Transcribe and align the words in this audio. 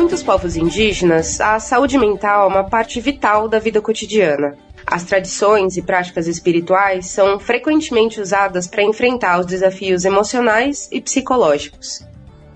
muitos 0.00 0.22
povos 0.22 0.56
indígenas, 0.56 1.42
a 1.42 1.60
saúde 1.60 1.98
mental 1.98 2.44
é 2.44 2.50
uma 2.50 2.64
parte 2.64 2.98
vital 3.02 3.46
da 3.46 3.58
vida 3.58 3.82
cotidiana. 3.82 4.56
As 4.86 5.04
tradições 5.04 5.76
e 5.76 5.82
práticas 5.82 6.26
espirituais 6.26 7.04
são 7.08 7.38
frequentemente 7.38 8.18
usadas 8.18 8.66
para 8.66 8.82
enfrentar 8.82 9.38
os 9.38 9.44
desafios 9.44 10.06
emocionais 10.06 10.88
e 10.90 11.02
psicológicos. 11.02 12.02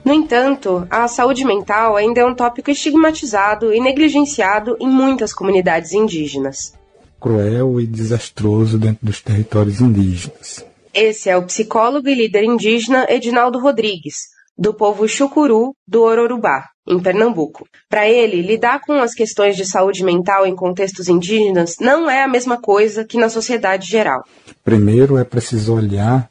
No 0.03 0.15
entanto, 0.15 0.87
a 0.89 1.07
saúde 1.07 1.45
mental 1.45 1.97
ainda 1.97 2.23
é 2.23 2.25
um 2.25 2.35
tópico 2.35 2.71
estigmatizado 2.71 3.75
e 3.75 3.79
negligenciado 3.79 4.79
em 4.81 4.89
muitas 4.89 5.35
comunidades 5.35 5.93
indígenas. 5.93 6.73
Cruel 7.21 7.79
e 7.79 7.87
desastroso 7.87 8.79
dentro 8.79 9.05
dos 9.05 9.21
territórios 9.21 9.83
indígenas. 9.83 10.65
Esse 10.95 11.29
é 11.29 11.37
o 11.37 11.43
psicólogo 11.43 12.09
e 12.09 12.15
líder 12.15 12.45
indígena 12.45 13.07
Edinaldo 13.07 13.59
Rodrigues, 13.59 14.34
do 14.57 14.73
povo 14.73 15.09
Chucuru 15.09 15.75
do 15.87 16.03
Ororubá, 16.03 16.69
em 16.87 17.01
Pernambuco. 17.01 17.67
Para 17.89 18.09
ele, 18.09 18.43
lidar 18.43 18.81
com 18.81 18.93
as 18.95 19.15
questões 19.15 19.57
de 19.57 19.65
saúde 19.65 20.05
mental 20.05 20.47
em 20.47 20.55
contextos 20.55 21.09
indígenas 21.09 21.77
não 21.81 22.09
é 22.09 22.23
a 22.23 22.29
mesma 22.29 22.61
coisa 22.61 23.05
que 23.05 23.19
na 23.19 23.29
sociedade 23.29 23.89
geral. 23.89 24.25
Primeiro 24.63 25.19
é 25.19 25.25
preciso 25.25 25.75
olhar 25.75 26.31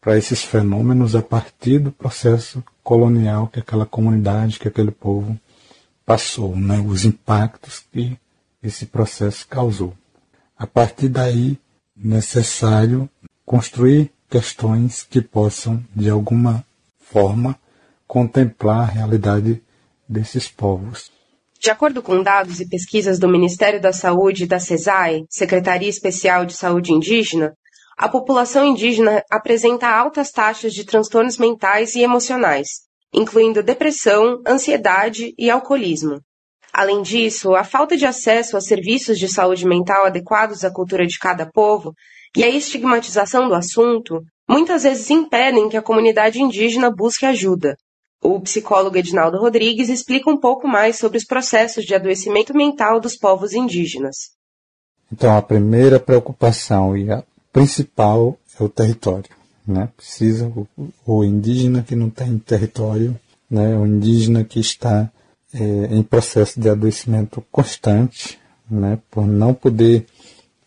para 0.00 0.16
esses 0.16 0.42
fenômenos 0.42 1.14
a 1.14 1.22
partir 1.22 1.78
do 1.78 1.92
processo 1.92 2.62
colonial 2.82 3.46
que 3.48 3.60
aquela 3.60 3.84
comunidade, 3.84 4.58
que 4.58 4.68
aquele 4.68 4.90
povo 4.90 5.38
passou, 6.04 6.56
né? 6.56 6.82
os 6.84 7.04
impactos 7.04 7.84
que 7.92 8.16
esse 8.62 8.86
processo 8.86 9.46
causou. 9.46 9.94
A 10.58 10.66
partir 10.66 11.08
daí, 11.08 11.58
necessário 11.96 13.08
construir 13.44 14.10
questões 14.28 15.02
que 15.02 15.20
possam, 15.20 15.82
de 15.94 16.08
alguma 16.08 16.64
forma 17.10 17.58
contemplar 18.06 18.82
a 18.82 18.92
realidade 18.92 19.62
desses 20.08 20.48
povos. 20.48 21.10
De 21.58 21.70
acordo 21.70 22.02
com 22.02 22.22
dados 22.22 22.58
e 22.60 22.68
pesquisas 22.68 23.18
do 23.18 23.28
Ministério 23.28 23.80
da 23.80 23.92
Saúde 23.92 24.44
e 24.44 24.46
da 24.46 24.58
CESAI, 24.58 25.24
Secretaria 25.28 25.88
Especial 25.88 26.46
de 26.46 26.54
Saúde 26.54 26.92
Indígena, 26.92 27.52
a 27.98 28.08
população 28.08 28.66
indígena 28.66 29.22
apresenta 29.30 29.86
altas 29.86 30.30
taxas 30.30 30.72
de 30.72 30.84
transtornos 30.84 31.36
mentais 31.36 31.94
e 31.94 32.00
emocionais, 32.00 32.68
incluindo 33.12 33.62
depressão, 33.62 34.40
ansiedade 34.46 35.34
e 35.36 35.50
alcoolismo. 35.50 36.18
Além 36.72 37.02
disso, 37.02 37.54
a 37.54 37.62
falta 37.62 37.96
de 37.96 38.06
acesso 38.06 38.56
a 38.56 38.60
serviços 38.60 39.18
de 39.18 39.28
saúde 39.28 39.66
mental 39.66 40.06
adequados 40.06 40.64
à 40.64 40.72
cultura 40.72 41.06
de 41.06 41.18
cada 41.18 41.44
povo 41.44 41.92
e 42.36 42.44
a 42.44 42.48
estigmatização 42.48 43.48
do 43.48 43.54
assunto 43.54 44.22
muitas 44.48 44.82
vezes 44.82 45.08
impedem 45.10 45.68
que 45.68 45.76
a 45.76 45.82
comunidade 45.82 46.40
indígena 46.40 46.90
busque 46.90 47.26
ajuda. 47.26 47.76
O 48.22 48.38
psicólogo 48.40 48.98
Edinaldo 48.98 49.38
Rodrigues 49.38 49.88
explica 49.88 50.30
um 50.30 50.36
pouco 50.36 50.68
mais 50.68 50.98
sobre 50.98 51.16
os 51.16 51.24
processos 51.24 51.84
de 51.84 51.94
adoecimento 51.94 52.54
mental 52.54 53.00
dos 53.00 53.16
povos 53.16 53.54
indígenas. 53.54 54.32
Então, 55.10 55.36
a 55.36 55.42
primeira 55.42 55.98
preocupação 55.98 56.96
e 56.96 57.10
a 57.10 57.24
principal 57.52 58.38
é 58.58 58.62
o 58.62 58.68
território. 58.68 59.30
Né? 59.66 59.88
Precisa 59.96 60.46
o, 60.48 60.66
o 61.06 61.24
indígena 61.24 61.82
que 61.82 61.96
não 61.96 62.10
tem 62.10 62.38
território, 62.38 63.18
né? 63.50 63.76
o 63.76 63.86
indígena 63.86 64.44
que 64.44 64.60
está 64.60 65.10
é, 65.52 65.58
em 65.90 66.02
processo 66.02 66.60
de 66.60 66.68
adoecimento 66.68 67.42
constante, 67.50 68.38
né? 68.70 68.98
por 69.10 69.26
não 69.26 69.54
poder 69.54 70.06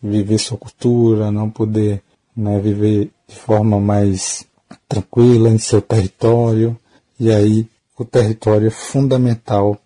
viver 0.03 0.37
sua 0.37 0.57
cultura, 0.57 1.31
não 1.31 1.49
poder 1.49 2.03
né, 2.35 2.59
viver 2.59 3.09
de 3.27 3.35
forma 3.35 3.79
mais 3.79 4.45
tranquila 4.87 5.49
em 5.49 5.57
seu 5.57 5.81
território. 5.81 6.77
E 7.19 7.31
aí 7.31 7.67
o 7.97 8.03
território 8.03 8.67
é 8.67 8.71
fundamental 8.71 9.77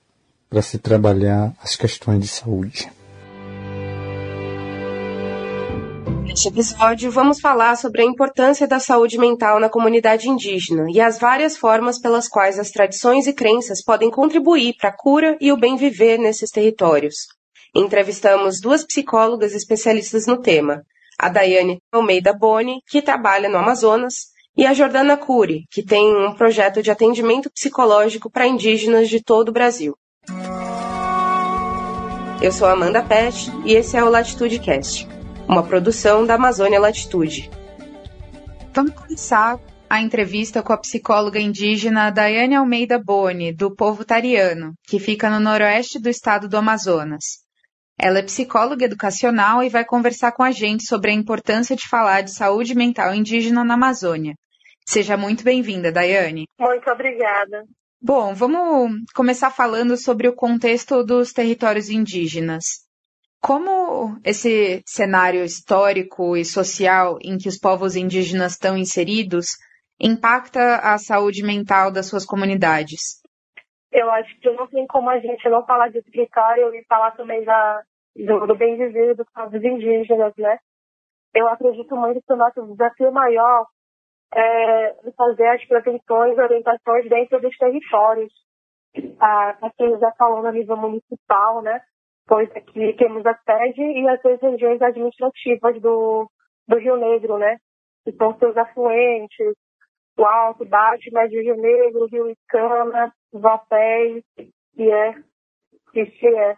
para 0.49 0.61
se 0.61 0.79
trabalhar 0.79 1.53
as 1.61 1.75
questões 1.75 2.21
de 2.21 2.27
saúde. 2.27 2.89
Neste 6.23 6.49
episódio, 6.49 7.11
vamos 7.11 7.39
falar 7.39 7.75
sobre 7.77 8.01
a 8.01 8.05
importância 8.05 8.67
da 8.67 8.79
saúde 8.79 9.17
mental 9.17 9.59
na 9.59 9.69
comunidade 9.69 10.29
indígena 10.29 10.85
e 10.89 11.01
as 11.01 11.17
várias 11.17 11.57
formas 11.57 11.99
pelas 11.99 12.27
quais 12.27 12.59
as 12.59 12.69
tradições 12.69 13.27
e 13.27 13.33
crenças 13.33 13.83
podem 13.83 14.11
contribuir 14.11 14.75
para 14.77 14.89
a 14.89 14.95
cura 14.95 15.37
e 15.41 15.51
o 15.51 15.57
bem 15.57 15.75
viver 15.75 16.17
nesses 16.17 16.51
territórios. 16.51 17.36
Entrevistamos 17.79 18.59
duas 18.59 18.83
psicólogas 18.83 19.53
especialistas 19.53 20.25
no 20.25 20.41
tema, 20.41 20.81
a 21.15 21.29
Daiane 21.29 21.79
Almeida 21.91 22.33
Boni, 22.33 22.81
que 22.87 23.03
trabalha 23.03 23.47
no 23.47 23.59
Amazonas, 23.59 24.31
e 24.57 24.65
a 24.65 24.73
Jordana 24.73 25.15
Cury, 25.15 25.65
que 25.69 25.83
tem 25.83 26.11
um 26.11 26.33
projeto 26.33 26.81
de 26.81 26.89
atendimento 26.89 27.51
psicológico 27.51 28.31
para 28.31 28.47
indígenas 28.47 29.07
de 29.07 29.23
todo 29.23 29.49
o 29.49 29.51
Brasil. 29.51 29.95
Eu 32.41 32.51
sou 32.51 32.67
Amanda 32.67 33.03
Pet 33.03 33.51
e 33.63 33.75
esse 33.75 33.95
é 33.95 34.03
o 34.03 34.09
Latitude 34.09 34.57
Cast, 34.57 35.07
uma 35.47 35.61
produção 35.61 36.25
da 36.25 36.33
Amazônia 36.33 36.79
Latitude. 36.79 37.47
Vamos 38.73 38.95
começar 38.95 39.59
a 39.87 40.01
entrevista 40.01 40.63
com 40.63 40.73
a 40.73 40.77
psicóloga 40.77 41.39
indígena 41.39 42.09
Daiane 42.09 42.55
Almeida 42.55 42.97
Boni, 42.97 43.53
do 43.53 43.75
povo 43.75 44.03
tariano, 44.03 44.73
que 44.87 44.99
fica 44.99 45.29
no 45.29 45.39
noroeste 45.39 45.99
do 45.99 46.09
estado 46.09 46.49
do 46.49 46.57
Amazonas. 46.57 47.45
Ela 47.99 48.19
é 48.19 48.23
psicóloga 48.23 48.85
educacional 48.85 49.63
e 49.63 49.69
vai 49.69 49.83
conversar 49.83 50.31
com 50.31 50.43
a 50.43 50.51
gente 50.51 50.85
sobre 50.85 51.11
a 51.11 51.13
importância 51.15 51.75
de 51.75 51.87
falar 51.87 52.21
de 52.21 52.31
saúde 52.31 52.75
mental 52.75 53.13
indígena 53.13 53.63
na 53.63 53.73
Amazônia. 53.73 54.35
Seja 54.85 55.17
muito 55.17 55.43
bem-vinda, 55.43 55.91
Daiane. 55.91 56.45
Muito 56.59 56.89
obrigada. 56.89 57.63
Bom, 57.99 58.35
vamos 58.35 59.01
começar 59.15 59.49
falando 59.49 59.97
sobre 59.97 60.27
o 60.27 60.35
contexto 60.35 61.03
dos 61.03 61.33
territórios 61.33 61.89
indígenas. 61.89 62.63
Como 63.41 64.19
esse 64.23 64.83
cenário 64.85 65.43
histórico 65.43 66.37
e 66.37 66.45
social 66.45 67.17
em 67.21 67.37
que 67.37 67.49
os 67.49 67.57
povos 67.57 67.95
indígenas 67.95 68.53
estão 68.53 68.77
inseridos 68.77 69.47
impacta 69.99 70.77
a 70.77 70.97
saúde 70.99 71.43
mental 71.43 71.91
das 71.91 72.05
suas 72.05 72.25
comunidades? 72.25 73.19
Eu 73.91 74.09
acho 74.11 74.39
que 74.39 74.49
não 74.51 74.67
tem 74.67 74.85
como 74.87 75.09
a 75.09 75.19
gente 75.19 75.47
não 75.49 75.65
falar 75.65 75.89
de 75.89 76.01
território 76.03 76.73
e 76.75 76.83
falar 76.85 77.11
também 77.11 77.43
da, 77.43 77.81
do, 78.15 78.47
do 78.47 78.55
bem 78.55 78.77
viver 78.77 79.15
dos 79.15 79.29
povos 79.31 79.63
indígenas, 79.63 80.33
né? 80.37 80.57
Eu 81.33 81.47
acredito 81.47 81.95
muito 81.95 82.21
que 82.21 82.33
o 82.33 82.37
nosso 82.37 82.65
desafio 82.67 83.11
maior 83.11 83.65
é 84.33 84.95
fazer 85.15 85.47
as 85.47 85.65
prevenções 85.65 86.37
e 86.37 86.41
orientações 86.41 87.09
dentro 87.09 87.39
dos 87.39 87.55
territórios. 87.57 88.33
Ah, 89.19 89.55
aqui 89.61 89.97
já 89.99 90.11
falou 90.13 90.41
no 90.43 90.51
nível 90.51 90.77
municipal, 90.77 91.61
né? 91.61 91.81
Pois 92.27 92.49
aqui 92.55 92.93
temos 92.97 93.25
a 93.25 93.35
sede 93.35 93.81
e 93.81 94.07
as 94.07 94.21
regiões 94.41 94.81
administrativas 94.81 95.81
do, 95.81 96.29
do 96.67 96.77
Rio 96.77 96.97
Negro, 96.97 97.37
né? 97.37 97.57
Que 98.03 98.11
são 98.13 98.37
seus 98.37 98.57
afluentes, 98.57 99.53
o 100.17 100.25
Alto, 100.25 100.65
Baixo, 100.65 101.09
Médio 101.13 101.41
Rio 101.41 101.55
Negro, 101.55 102.07
Rio 102.07 102.29
Icana, 102.29 103.13
Vapéis, 103.31 104.23
é 104.77 105.13
e 105.93 106.35
é. 106.35 106.55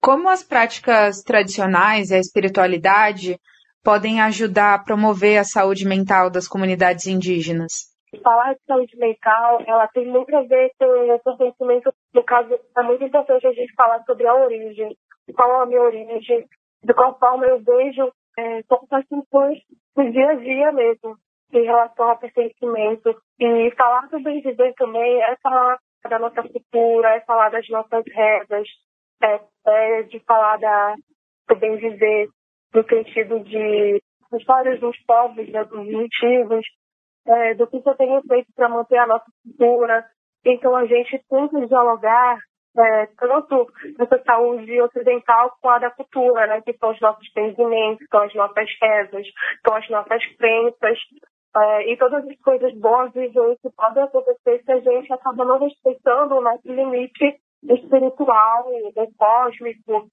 Como 0.00 0.28
as 0.28 0.42
práticas 0.42 1.22
tradicionais 1.22 2.10
e 2.10 2.16
a 2.16 2.18
espiritualidade 2.18 3.38
podem 3.84 4.20
ajudar 4.20 4.74
a 4.74 4.82
promover 4.82 5.38
a 5.38 5.44
saúde 5.44 5.86
mental 5.86 6.30
das 6.30 6.48
comunidades 6.48 7.06
indígenas? 7.06 7.92
Falar 8.22 8.54
de 8.54 8.60
saúde 8.66 8.96
mental, 8.98 9.62
ela 9.66 9.88
tem 9.88 10.06
muito 10.06 10.34
a 10.36 10.42
ver 10.42 10.70
com 10.78 10.84
o 10.84 11.18
pertencimento. 11.20 11.92
No 12.12 12.22
caso, 12.24 12.58
é 12.76 12.82
muito 12.82 13.04
importante 13.04 13.46
a 13.46 13.52
gente 13.52 13.72
falar 13.74 14.02
sobre 14.04 14.26
a 14.26 14.34
origem, 14.34 14.96
qual 15.34 15.60
é 15.60 15.62
a 15.62 15.66
minha 15.66 15.80
origem, 15.80 16.46
de 16.84 16.94
qual 16.94 17.18
forma 17.18 17.46
eu 17.46 17.62
vejo 17.62 18.12
é, 18.38 18.62
como 18.64 18.86
questões 18.86 19.58
do 19.96 20.10
dia 20.10 20.30
a 20.30 20.34
dia 20.34 20.72
mesmo 20.72 21.16
em 21.52 21.64
relação 21.64 22.08
ao 22.08 22.18
pertencimento. 22.18 23.14
E 23.38 23.70
falar 23.76 24.08
do 24.08 24.20
bem 24.20 24.40
viver 24.40 24.72
também 24.74 25.22
é 25.22 25.36
falar 25.42 25.78
da 26.08 26.18
nossa 26.18 26.42
cultura, 26.42 27.10
é 27.10 27.20
falar 27.20 27.50
das 27.50 27.68
nossas 27.68 28.04
regras, 28.12 28.68
é, 29.22 29.40
é 29.66 30.02
de 30.02 30.18
falar 30.20 30.58
da, 30.58 30.94
do 31.48 31.56
bem 31.56 31.76
viver 31.76 32.28
no 32.74 32.84
sentido 32.84 33.40
de 33.40 34.02
histórias 34.36 34.80
dos 34.80 34.98
povos, 35.04 35.48
né, 35.50 35.64
dos 35.64 35.86
antigos, 35.88 36.64
é, 37.26 37.54
do 37.54 37.66
que 37.66 37.76
eu 37.84 37.94
tenho 37.94 38.22
feito 38.22 38.48
para 38.54 38.68
manter 38.68 38.98
a 38.98 39.06
nossa 39.06 39.26
cultura. 39.44 40.04
Então 40.44 40.74
a 40.74 40.86
gente 40.86 41.22
tenta 41.28 41.66
dialogar 41.66 42.38
é, 42.76 43.06
tanto 43.18 43.70
essa 44.00 44.22
saúde 44.24 44.80
ocidental 44.80 45.54
com 45.60 45.68
a 45.68 45.78
da 45.78 45.90
cultura, 45.90 46.46
né, 46.46 46.62
que 46.62 46.72
são 46.78 46.90
os 46.90 47.00
nossos 47.00 47.28
entendimentos, 47.28 48.06
são 48.10 48.22
as 48.22 48.34
nossas 48.34 48.68
rezas, 48.80 49.26
são 49.66 49.76
as 49.76 49.88
nossas 49.90 50.24
crenças, 50.36 50.98
é, 51.54 51.92
e 51.92 51.96
todas 51.98 52.24
as 52.26 52.38
coisas 52.40 52.72
boas 52.78 53.14
e 53.14 53.28
ruins 53.28 53.58
que 53.60 53.70
podem 53.70 54.02
acontecer 54.02 54.62
se 54.64 54.72
a 54.72 54.80
gente 54.80 55.12
acaba 55.12 55.44
não 55.44 55.58
respeitando 55.58 56.34
o 56.34 56.40
nosso 56.40 56.66
limite 56.66 57.38
espiritual 57.64 58.66
e 58.72 58.92
cósmico 59.16 60.08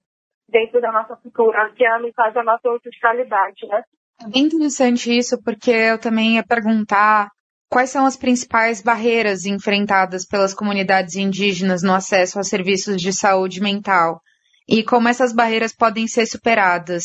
dentro 0.48 0.80
da 0.80 0.92
nossa 0.92 1.16
cultura, 1.16 1.70
que 1.74 1.84
é, 1.84 1.98
no 1.98 2.12
caso, 2.12 2.38
a 2.38 2.44
nossa 2.44 2.68
ancestralidade, 2.68 3.66
né? 3.66 3.82
É 4.22 4.28
bem 4.28 4.44
interessante 4.44 5.16
isso, 5.16 5.42
porque 5.42 5.70
eu 5.70 5.98
também 5.98 6.34
ia 6.34 6.44
perguntar 6.44 7.30
quais 7.70 7.88
são 7.88 8.04
as 8.04 8.16
principais 8.16 8.82
barreiras 8.82 9.46
enfrentadas 9.46 10.26
pelas 10.26 10.52
comunidades 10.52 11.16
indígenas 11.16 11.82
no 11.82 11.94
acesso 11.94 12.38
a 12.38 12.42
serviços 12.42 13.00
de 13.00 13.12
saúde 13.12 13.62
mental 13.62 14.20
e 14.68 14.84
como 14.84 15.08
essas 15.08 15.32
barreiras 15.32 15.74
podem 15.74 16.06
ser 16.06 16.26
superadas? 16.26 17.04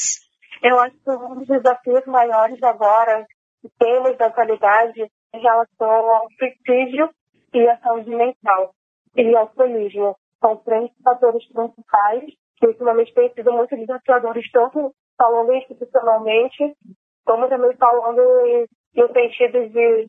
Eu 0.61 0.79
acho 0.79 0.95
que 1.03 1.11
um 1.11 1.35
dos 1.35 1.47
desafios 1.47 2.05
maiores 2.05 2.61
agora 2.61 3.25
que 3.65 3.69
temos 3.79 4.15
da 4.17 4.27
atualidade 4.27 5.11
em 5.33 5.39
relação 5.39 5.89
ao 5.89 6.27
suicídio 6.37 7.09
e 7.53 7.67
à 7.67 7.77
saúde 7.79 8.09
mental 8.09 8.73
e 9.15 9.35
ao 9.35 9.43
alcoolismo. 9.43 10.15
São 10.39 10.57
três 10.57 10.91
fatores 11.03 11.43
principais 11.51 12.23
que 12.57 12.67
ultimamente 12.67 13.13
têm 13.13 13.33
sido 13.33 13.51
muito 13.51 13.75
desafiadores, 13.75 14.49
tanto 14.51 14.93
falando 15.17 15.53
institucionalmente, 15.53 16.75
como 17.25 17.49
também 17.49 17.75
falando 17.77 18.21
em 18.45 18.67
sentido 19.13 19.69
de, 19.69 20.07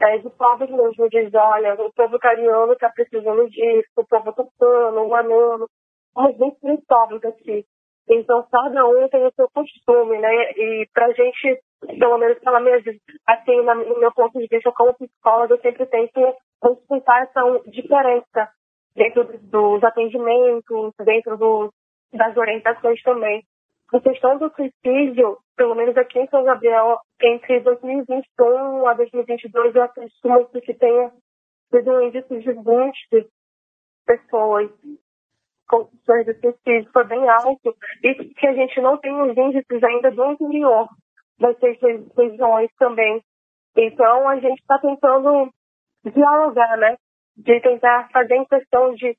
é, 0.00 0.18
de 0.18 0.30
povos 0.30 0.70
mesmo, 0.70 1.08
diz, 1.08 1.32
olha, 1.34 1.74
o 1.74 1.92
povo 1.92 2.18
cariano 2.18 2.72
está 2.72 2.90
precisando 2.90 3.48
disso, 3.48 3.88
o 3.96 4.06
povo 4.06 4.32
tucano, 4.32 5.06
o 5.06 5.14
anano, 5.14 5.66
somos 6.12 6.36
23 6.36 6.80
povos 6.86 7.24
aqui. 7.24 7.64
Então, 8.08 8.46
cada 8.50 8.86
um 8.86 9.08
tem 9.08 9.24
o 9.24 9.32
seu 9.32 9.48
costume, 9.50 10.18
né? 10.18 10.30
E 10.52 10.88
pra 10.92 11.12
gente, 11.12 11.60
pelo 11.80 12.18
menos 12.18 12.38
pela 12.38 12.60
minha 12.60 12.76
assim, 12.76 13.62
no 13.62 13.98
meu 13.98 14.12
ponto 14.12 14.38
de 14.38 14.46
vista 14.46 14.70
como 14.72 14.94
psicóloga, 14.94 15.54
eu 15.54 15.60
sempre 15.60 15.86
tento 15.86 16.36
respeitar 16.62 17.22
essa 17.22 17.42
diferença 17.66 18.50
dentro 18.94 19.24
dos 19.38 19.82
atendimentos, 19.82 20.92
dentro 21.04 21.36
do, 21.36 21.72
das 22.12 22.36
orientações 22.36 23.02
também. 23.02 23.42
A 23.92 24.00
questão 24.00 24.38
do 24.38 24.52
suicídio, 24.54 25.38
pelo 25.56 25.74
menos 25.74 25.96
aqui 25.96 26.20
em 26.20 26.28
São 26.28 26.44
Gabriel, 26.44 26.98
entre 27.20 27.60
2021 27.60 28.86
a 28.86 28.94
2022, 28.94 29.74
eu 29.74 29.82
acredito 29.82 30.60
que 30.62 30.74
tenha 30.74 31.10
sido 31.70 31.90
um 31.90 32.02
índice 32.02 32.38
de 32.38 32.52
20 32.52 33.28
pessoas 34.06 34.70
condições 35.68 36.26
de 36.26 36.34
suicídio. 36.34 36.90
Foi 36.92 37.04
bem 37.04 37.28
alto. 37.28 37.76
E 38.02 38.14
que 38.14 38.46
a 38.46 38.52
gente 38.52 38.80
não 38.80 38.98
tem 38.98 39.12
os 39.22 39.36
índices 39.36 39.82
ainda 39.82 40.10
do 40.10 40.32
interior 40.32 40.88
das 41.40 41.56
regiões 42.16 42.70
também. 42.78 43.22
Então, 43.76 44.28
a 44.28 44.36
gente 44.36 44.60
está 44.60 44.78
tentando 44.78 45.50
dialogar, 46.04 46.76
né? 46.76 46.96
De 47.36 47.60
tentar 47.60 48.08
fazer 48.12 48.34
em 48.34 48.44
questão 48.44 48.94
de 48.94 49.16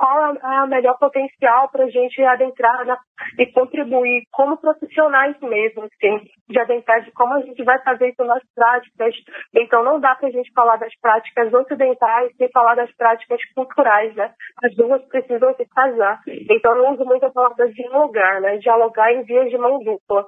qual 0.00 0.34
é 0.34 0.62
o 0.62 0.66
melhor 0.66 0.96
potencial 0.98 1.68
para 1.68 1.84
a 1.84 1.90
gente 1.90 2.22
adentrar 2.22 2.86
na, 2.86 2.98
e 3.38 3.46
contribuir 3.52 4.22
como 4.32 4.56
profissionais 4.56 5.38
mesmo, 5.40 5.84
assim, 5.84 6.24
de 6.48 6.58
adentrar 6.58 7.02
de 7.02 7.12
como 7.12 7.34
a 7.34 7.42
gente 7.42 7.62
vai 7.62 7.78
fazer 7.82 8.08
isso 8.08 8.24
nas 8.24 8.42
práticas. 8.54 9.14
Então, 9.54 9.84
não 9.84 10.00
dá 10.00 10.14
para 10.14 10.28
a 10.28 10.32
gente 10.32 10.50
falar 10.54 10.76
das 10.76 10.92
práticas 11.00 11.52
ocidentais 11.52 12.34
sem 12.38 12.48
falar 12.50 12.76
das 12.76 12.90
práticas 12.96 13.40
culturais, 13.54 14.14
né? 14.14 14.32
As 14.64 14.74
duas 14.74 15.04
precisam 15.08 15.54
se 15.54 15.66
casar. 15.66 16.18
Então, 16.26 16.74
eu 16.76 16.92
uso 16.92 17.04
muito 17.04 17.26
a 17.26 17.30
palavra 17.30 17.70
dialogar, 17.70 18.40
né? 18.40 18.56
Dialogar 18.56 19.12
em 19.12 19.22
vias 19.24 19.50
de 19.50 19.58
mão 19.58 19.78
dupla. 19.80 20.24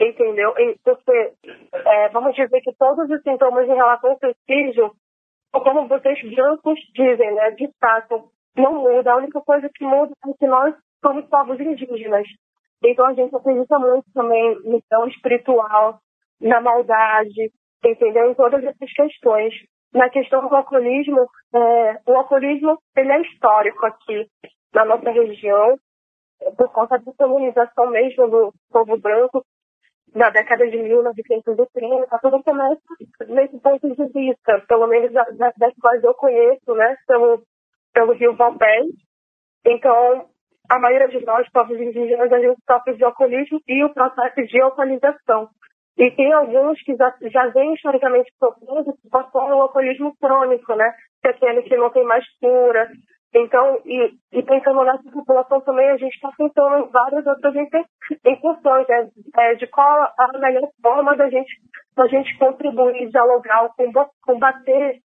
Entendeu? 0.00 0.54
Porque, 0.82 1.32
é, 1.74 2.08
vamos 2.08 2.34
dizer 2.34 2.60
que 2.62 2.72
todos 2.78 3.10
os 3.10 3.22
sintomas 3.22 3.68
em 3.68 3.74
relação 3.74 4.10
ao 4.10 4.18
suicídio, 4.18 4.92
como 5.52 5.86
vocês 5.88 6.18
brancos 6.34 6.78
dizem, 6.94 7.34
né? 7.34 7.50
De 7.50 7.68
fato, 7.78 8.30
não 8.56 8.82
muda. 8.82 9.12
A 9.12 9.16
única 9.16 9.40
coisa 9.42 9.68
que 9.74 9.84
muda 9.84 10.12
é 10.26 10.32
que 10.38 10.46
nós 10.46 10.74
somos 11.04 11.26
povos 11.26 11.60
indígenas. 11.60 12.26
Então 12.82 13.04
a 13.06 13.12
gente 13.12 13.34
acredita 13.36 13.78
muito 13.78 14.06
também 14.14 14.56
no 14.64 15.06
espiritual, 15.08 16.00
na 16.40 16.62
maldade, 16.62 17.52
entendeu? 17.84 18.30
Em 18.30 18.34
todas 18.34 18.64
essas 18.64 18.92
questões. 18.92 19.52
Na 19.92 20.08
questão 20.08 20.48
do 20.48 20.54
alcoolismo, 20.54 21.28
é, 21.54 22.00
o 22.06 22.12
alcoolismo 22.14 22.78
ele 22.96 23.12
é 23.12 23.20
histórico 23.22 23.84
aqui 23.84 24.26
na 24.72 24.84
nossa 24.84 25.10
região, 25.10 25.76
por 26.56 26.72
conta 26.72 26.98
da 26.98 27.12
colonização 27.12 27.90
mesmo 27.90 28.28
do 28.28 28.54
povo 28.70 28.96
branco, 28.96 29.44
na 30.14 30.30
década 30.30 30.68
de 30.68 30.76
1930, 30.76 32.18
tudo 32.20 32.42
começa 32.42 32.80
nesse 33.28 33.58
ponto 33.60 33.94
de 33.94 34.06
vista, 34.12 34.60
pelo 34.68 34.86
menos 34.86 35.12
das, 35.12 35.54
das 35.56 35.74
quais 35.80 36.02
eu 36.02 36.14
conheço, 36.14 36.74
né, 36.74 36.96
pelo 37.06 37.42
pelo 37.92 38.12
rio 38.12 38.36
Valpés. 38.36 38.86
Então, 39.66 40.26
a 40.70 40.78
maioria 40.78 41.08
de 41.08 41.24
nós, 41.24 41.48
povos 41.50 41.78
indígenas, 41.78 42.32
a 42.32 42.38
gente 42.38 42.60
sofre 42.64 42.94
de 42.94 43.04
alcoolismo 43.04 43.60
e 43.66 43.84
o 43.84 43.92
processo 43.92 44.46
de 44.46 44.60
alcoolização. 44.60 45.48
E 45.98 46.10
tem 46.12 46.32
alguns 46.32 46.80
que 46.82 46.94
já, 46.96 47.14
já 47.22 47.48
vêm 47.48 47.74
historicamente 47.74 48.32
sofrendo 48.38 48.92
que 48.96 49.08
passam 49.10 49.48
o 49.48 49.62
alcoolismo 49.62 50.16
crônico, 50.18 50.74
né? 50.74 50.94
Que 51.20 51.28
é 51.28 51.30
aquele 51.32 51.62
que 51.62 51.76
não 51.76 51.90
tem 51.90 52.04
mais 52.04 52.24
cura. 52.38 52.88
Então, 53.32 53.80
e, 53.84 54.12
e 54.32 54.42
pensando 54.42 54.84
nessa 54.84 55.08
população 55.10 55.60
também, 55.60 55.88
a 55.90 55.96
gente 55.96 56.14
está 56.14 56.30
pensando 56.36 56.84
em 56.84 56.90
várias 56.90 57.26
outras 57.26 57.54
incursões, 58.26 58.88
né? 58.88 59.08
É, 59.38 59.54
de 59.54 59.66
qual 59.68 60.12
a 60.18 60.38
melhor 60.38 60.68
forma 60.82 61.16
da 61.16 61.30
gente, 61.30 61.50
da 61.96 62.08
gente 62.08 62.36
contribuir, 62.38 63.08
dialogar, 63.08 63.70
combater 64.22 65.00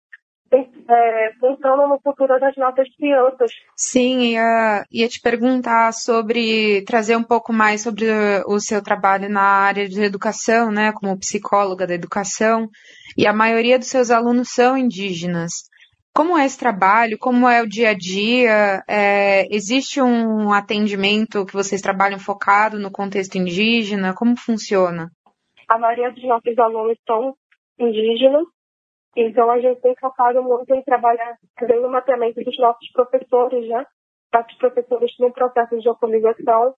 é, 0.52 1.30
pensando 1.40 1.86
no 1.86 2.00
futuro 2.02 2.38
das 2.40 2.56
nossas 2.56 2.88
crianças. 2.96 3.52
Sim, 3.76 4.32
ia, 4.32 4.84
ia 4.90 5.08
te 5.08 5.20
perguntar 5.20 5.92
sobre 5.92 6.82
trazer 6.84 7.16
um 7.16 7.22
pouco 7.22 7.52
mais 7.52 7.82
sobre 7.82 8.06
o 8.46 8.58
seu 8.58 8.82
trabalho 8.82 9.28
na 9.28 9.42
área 9.42 9.88
de 9.88 10.02
educação, 10.02 10.70
né, 10.70 10.92
como 10.92 11.18
psicóloga 11.18 11.86
da 11.86 11.94
educação, 11.94 12.68
e 13.16 13.26
a 13.26 13.32
maioria 13.32 13.78
dos 13.78 13.88
seus 13.88 14.10
alunos 14.10 14.48
são 14.50 14.76
indígenas. 14.76 15.69
Como 16.14 16.36
é 16.36 16.44
esse 16.44 16.58
trabalho? 16.58 17.18
Como 17.18 17.48
é 17.48 17.62
o 17.62 17.68
dia 17.68 17.90
a 17.90 17.94
dia? 17.94 18.82
É, 18.88 19.46
existe 19.54 20.02
um 20.02 20.52
atendimento 20.52 21.46
que 21.46 21.54
vocês 21.54 21.80
trabalham 21.80 22.18
focado 22.18 22.78
no 22.78 22.90
contexto 22.90 23.36
indígena? 23.36 24.14
Como 24.14 24.36
funciona? 24.36 25.10
A 25.68 25.78
maioria 25.78 26.10
dos 26.10 26.24
nossos 26.24 26.58
alunos 26.58 26.98
são 27.06 27.34
indígenas 27.78 28.44
então, 29.16 29.50
a 29.50 29.58
gente 29.58 29.80
tem 29.80 29.94
focado 29.96 30.42
muito 30.42 30.72
em 30.72 30.82
trabalhar 30.82 31.36
também 31.56 31.80
mapeamento 31.88 32.42
dos 32.44 32.56
nossos 32.58 32.90
professores, 32.92 33.68
né? 33.68 33.84
Nossos 34.32 34.56
professores 34.58 35.12
no 35.18 35.32
processo 35.32 35.78
de 35.80 35.88
atualização, 35.88 36.74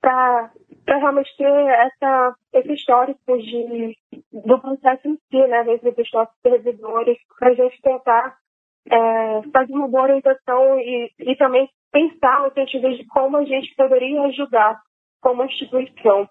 para 0.00 0.50
realmente 0.86 1.36
ter 1.36 1.46
essa, 1.46 2.34
esse 2.52 2.72
histórico 2.72 3.38
de, 3.38 3.96
do 4.32 4.60
processo 4.60 5.08
em 5.08 5.16
si, 5.30 5.46
né? 5.46 5.62
Dentro 5.64 5.92
dos 5.92 6.12
nossos 6.12 6.34
servidores, 6.42 7.16
para 7.38 7.50
a 7.50 7.54
gente 7.54 7.80
tentar 7.80 8.36
é, 8.90 9.42
fazer 9.52 9.72
uma 9.72 9.88
boa 9.88 10.04
orientação 10.04 10.78
e, 10.78 11.10
e 11.18 11.36
também 11.36 11.68
pensar 11.92 12.42
no 12.42 12.52
sentido 12.52 12.90
de 12.94 13.06
como 13.06 13.36
a 13.36 13.44
gente 13.44 13.74
poderia 13.74 14.22
ajudar 14.22 14.80
como 15.20 15.44
instituição. 15.44 16.28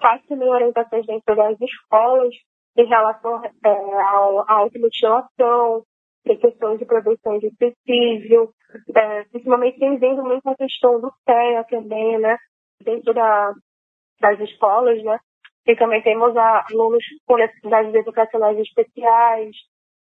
Faço 0.00 0.26
também 0.28 0.48
orientações 0.48 1.06
dentro 1.06 1.34
das 1.34 1.60
escolas, 1.60 2.34
em 2.76 2.86
relação 2.86 3.42
é, 3.44 3.70
à 3.70 4.52
automutilação, 4.54 5.84
em 6.26 6.36
questões 6.36 6.78
de 6.78 6.84
prevenção 6.84 7.38
de 7.38 7.50
suicídio, 7.56 8.52
é, 8.94 9.24
principalmente 9.24 9.76
entendendo 9.76 10.22
muito 10.22 10.48
a 10.48 10.56
questão 10.56 11.00
do 11.00 11.12
TEA 11.24 11.64
também, 11.64 12.18
né, 12.18 12.36
dentro 12.82 13.12
da, 13.12 13.52
das 14.20 14.38
escolas, 14.40 15.02
né, 15.02 15.18
e 15.66 15.74
também 15.76 16.02
temos 16.02 16.36
alunos 16.36 17.04
com 17.26 17.36
necessidades 17.36 17.94
educacionais 17.94 18.58
especiais, 18.58 19.56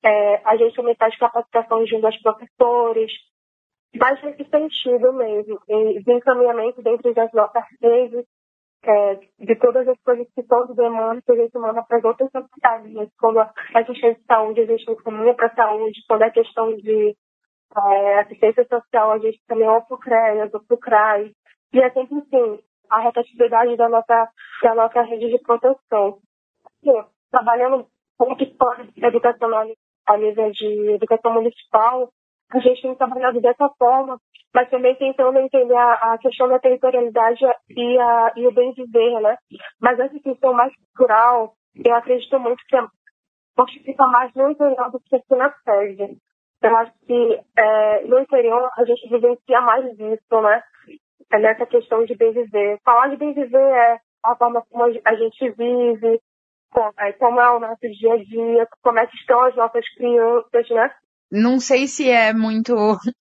é, 0.04 0.42
a 0.44 0.56
gente 0.56 0.76
também 0.76 0.94
faz 0.96 1.16
capacitação 1.16 1.86
junto 1.86 2.06
aos 2.06 2.20
professores, 2.20 3.10
mais 3.96 4.22
nesse 4.22 4.44
sentido 4.44 5.12
mesmo, 5.12 5.58
de 5.66 6.12
encaminhamento 6.12 6.82
dentro 6.82 7.14
das 7.14 7.32
nossas 7.32 7.64
redes, 7.80 8.26
é, 8.82 9.14
de 9.38 9.56
todas 9.56 9.88
as 9.88 9.98
coisas 10.02 10.26
que 10.34 10.42
de 10.42 10.74
demanda 10.74 11.22
que 11.22 11.32
a 11.32 11.36
gente 11.36 11.58
manda 11.58 11.82
para 11.82 11.98
as 11.98 12.04
outras 12.04 12.30
sociedades. 12.30 13.10
Quando 13.18 13.38
a 13.40 13.52
assistência 13.74 14.14
de 14.14 14.24
saúde, 14.26 14.60
a 14.60 14.66
gente 14.66 14.90
encaminha 14.90 15.34
para 15.34 15.46
a 15.46 15.54
saúde. 15.54 16.04
Quando 16.06 16.22
é 16.22 16.30
questão 16.30 16.76
de 16.76 17.16
é, 17.76 18.18
assistência 18.20 18.66
social, 18.68 19.12
a 19.12 19.18
gente 19.18 19.40
também 19.46 19.66
é 19.66 19.70
o 19.70 19.98
CREAS, 19.98 20.52
o 20.52 20.76
CRAI. 20.76 21.32
E 21.72 21.80
é 21.80 21.90
sempre 21.90 22.18
assim, 22.18 22.62
a 22.90 23.00
rotatividade 23.00 23.76
da 23.76 23.88
nossa, 23.88 24.28
da 24.62 24.74
nossa 24.74 25.00
rede 25.02 25.30
de 25.30 25.38
proteção. 25.38 26.18
Sim, 26.82 27.04
trabalhando 27.30 27.86
com 28.18 28.36
psicólogo 28.36 28.92
educacional 28.96 29.66
a 30.06 30.16
nível 30.16 30.50
de 30.50 30.90
educação 30.92 31.32
municipal, 31.32 32.10
a 32.52 32.58
gente 32.58 32.82
tem 32.82 32.94
trabalhado 32.94 33.40
dessa 33.40 33.68
forma 33.78 34.18
mas 34.54 34.70
também 34.70 34.94
tentando 34.94 35.36
entender 35.40 35.76
a, 35.76 36.16
questão 36.18 36.48
da 36.48 36.60
territorialidade 36.60 37.44
e, 37.70 37.98
a, 37.98 38.32
e 38.36 38.46
o 38.46 38.52
bem 38.52 38.72
viver, 38.72 39.20
né? 39.20 39.36
Mas 39.80 39.98
essa 39.98 40.16
questão 40.20 40.54
mais 40.54 40.72
cultural, 40.76 41.54
eu 41.84 41.94
acredito 41.96 42.38
muito 42.38 42.62
que 42.68 43.80
fica 43.80 44.06
mais 44.06 44.32
no 44.34 44.50
interior 44.50 44.90
do 44.92 45.00
que 45.00 45.16
aqui 45.16 45.34
na 45.34 45.52
sede. 45.64 46.16
Eu 46.62 46.76
acho 46.76 46.92
que 47.04 47.40
é, 47.58 48.04
no 48.04 48.20
interior 48.20 48.70
a 48.78 48.84
gente 48.84 49.08
vivencia 49.08 49.60
mais 49.60 49.84
disso, 49.96 50.40
né? 50.40 50.62
É 51.32 51.38
nessa 51.38 51.66
questão 51.66 52.04
de 52.04 52.14
bem 52.14 52.32
viver. 52.32 52.78
Falar 52.84 53.08
de 53.08 53.16
bem 53.16 53.34
viver 53.34 53.58
é 53.58 53.98
a 54.24 54.36
forma 54.36 54.62
como 54.70 54.84
a 54.84 55.14
gente 55.16 55.50
vive, 55.50 56.20
como 57.18 57.40
é 57.40 57.50
o 57.50 57.60
nosso 57.60 57.80
dia 57.80 58.14
a 58.14 58.16
dia, 58.16 58.68
como 58.82 58.98
é 58.98 59.06
que 59.06 59.16
estão 59.16 59.40
as 59.44 59.56
nossas 59.56 59.88
crianças, 59.94 60.68
né? 60.70 60.90
Não 61.30 61.58
sei 61.58 61.86
se 61.86 62.10
é 62.10 62.32
muito 62.32 62.74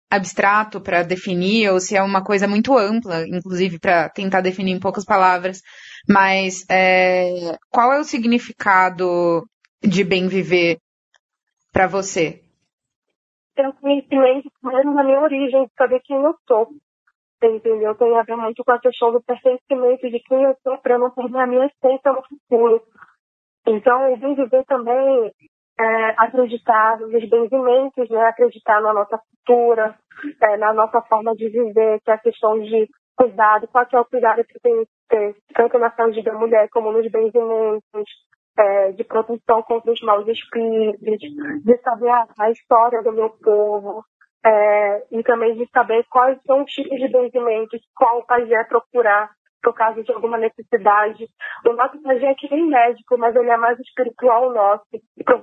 abstrato 0.09 0.79
para 0.79 1.03
definir 1.03 1.69
ou 1.69 1.79
se 1.79 1.95
é 1.95 2.01
uma 2.01 2.23
coisa 2.23 2.47
muito 2.47 2.77
ampla, 2.77 3.27
inclusive 3.27 3.79
para 3.79 4.09
tentar 4.09 4.41
definir 4.41 4.71
em 4.71 4.79
poucas 4.79 5.03
palavras, 5.03 5.61
mas 6.07 6.65
é, 6.69 7.57
qual 7.69 7.91
é 7.91 7.99
o 7.99 8.03
significado 8.03 9.43
de 9.81 10.03
bem 10.03 10.27
viver 10.27 10.77
para 11.73 11.87
você? 11.87 12.41
Ter 13.55 13.67
um 13.67 13.73
conhecimento 13.73 14.49
mesmo 14.63 14.95
da 14.95 15.03
minha 15.03 15.19
origem, 15.19 15.65
de 15.65 15.71
saber 15.77 15.99
quem 16.01 16.21
eu 16.21 16.35
sou. 16.47 16.69
Entendeu? 17.43 17.93
Tem 17.93 18.17
a 18.17 18.23
ver 18.23 18.35
muito 18.35 18.63
com 18.63 18.71
a 18.71 18.79
questão 18.79 19.11
do 19.11 19.21
pertencimento 19.21 20.09
de 20.09 20.19
quem 20.21 20.41
eu 20.41 20.55
sou 20.63 20.77
para 20.79 20.97
não 20.97 21.11
perder 21.11 21.37
a 21.37 21.45
minha 21.45 21.65
essência 21.65 22.11
no 22.11 22.23
futuro. 22.23 22.81
Então, 23.67 24.13
o 24.13 24.15
viver 24.15 24.63
também 24.65 25.31
é, 25.79 26.09
acreditar 26.17 26.99
nos 26.99 27.29
benzimentos, 27.29 28.09
né? 28.09 28.25
acreditar 28.25 28.81
na 28.81 28.93
nossa 28.93 29.19
cultura, 29.19 29.95
é, 30.41 30.57
na 30.57 30.73
nossa 30.73 31.01
forma 31.01 31.35
de 31.35 31.49
viver, 31.49 31.99
que 32.01 32.09
é 32.09 32.13
a 32.13 32.17
questão 32.17 32.59
de 32.59 32.87
cuidado, 33.15 33.67
qual 33.67 33.85
é 33.91 33.99
o 33.99 34.05
cuidado 34.05 34.43
que 34.45 34.59
tem 34.59 34.85
que 34.85 34.91
ter, 35.09 35.35
tanto 35.53 35.77
na 35.79 35.91
saúde 35.91 36.21
da 36.23 36.33
mulher 36.33 36.69
como 36.71 36.91
nos 36.91 37.11
benzimentos, 37.11 38.05
é, 38.57 38.91
de 38.93 39.03
proteção 39.03 39.61
contra 39.63 39.91
os 39.91 40.01
maus 40.01 40.27
espíritos, 40.27 41.19
de 41.63 41.77
saber 41.83 42.09
a, 42.09 42.27
a 42.39 42.51
história 42.51 43.03
do 43.03 43.11
meu 43.11 43.29
povo, 43.29 44.03
é, 44.45 45.03
e 45.11 45.23
também 45.23 45.55
de 45.55 45.67
saber 45.71 46.05
quais 46.09 46.39
são 46.45 46.63
os 46.63 46.71
tipos 46.71 46.97
de 46.97 47.07
benzimentos, 47.09 47.81
qual 47.95 48.25
pajé 48.25 48.63
procurar 48.63 49.29
por 49.61 49.73
causa 49.73 50.03
de 50.03 50.11
alguma 50.11 50.37
necessidade. 50.37 51.27
O 51.65 51.73
nosso 51.73 52.01
pajé 52.01 52.31
é 52.31 52.55
nem 52.55 52.67
médico, 52.67 53.17
mas 53.17 53.35
ele 53.35 53.49
é 53.49 53.57
mais 53.57 53.79
espiritual 53.79 54.53
nosso, 54.53 54.85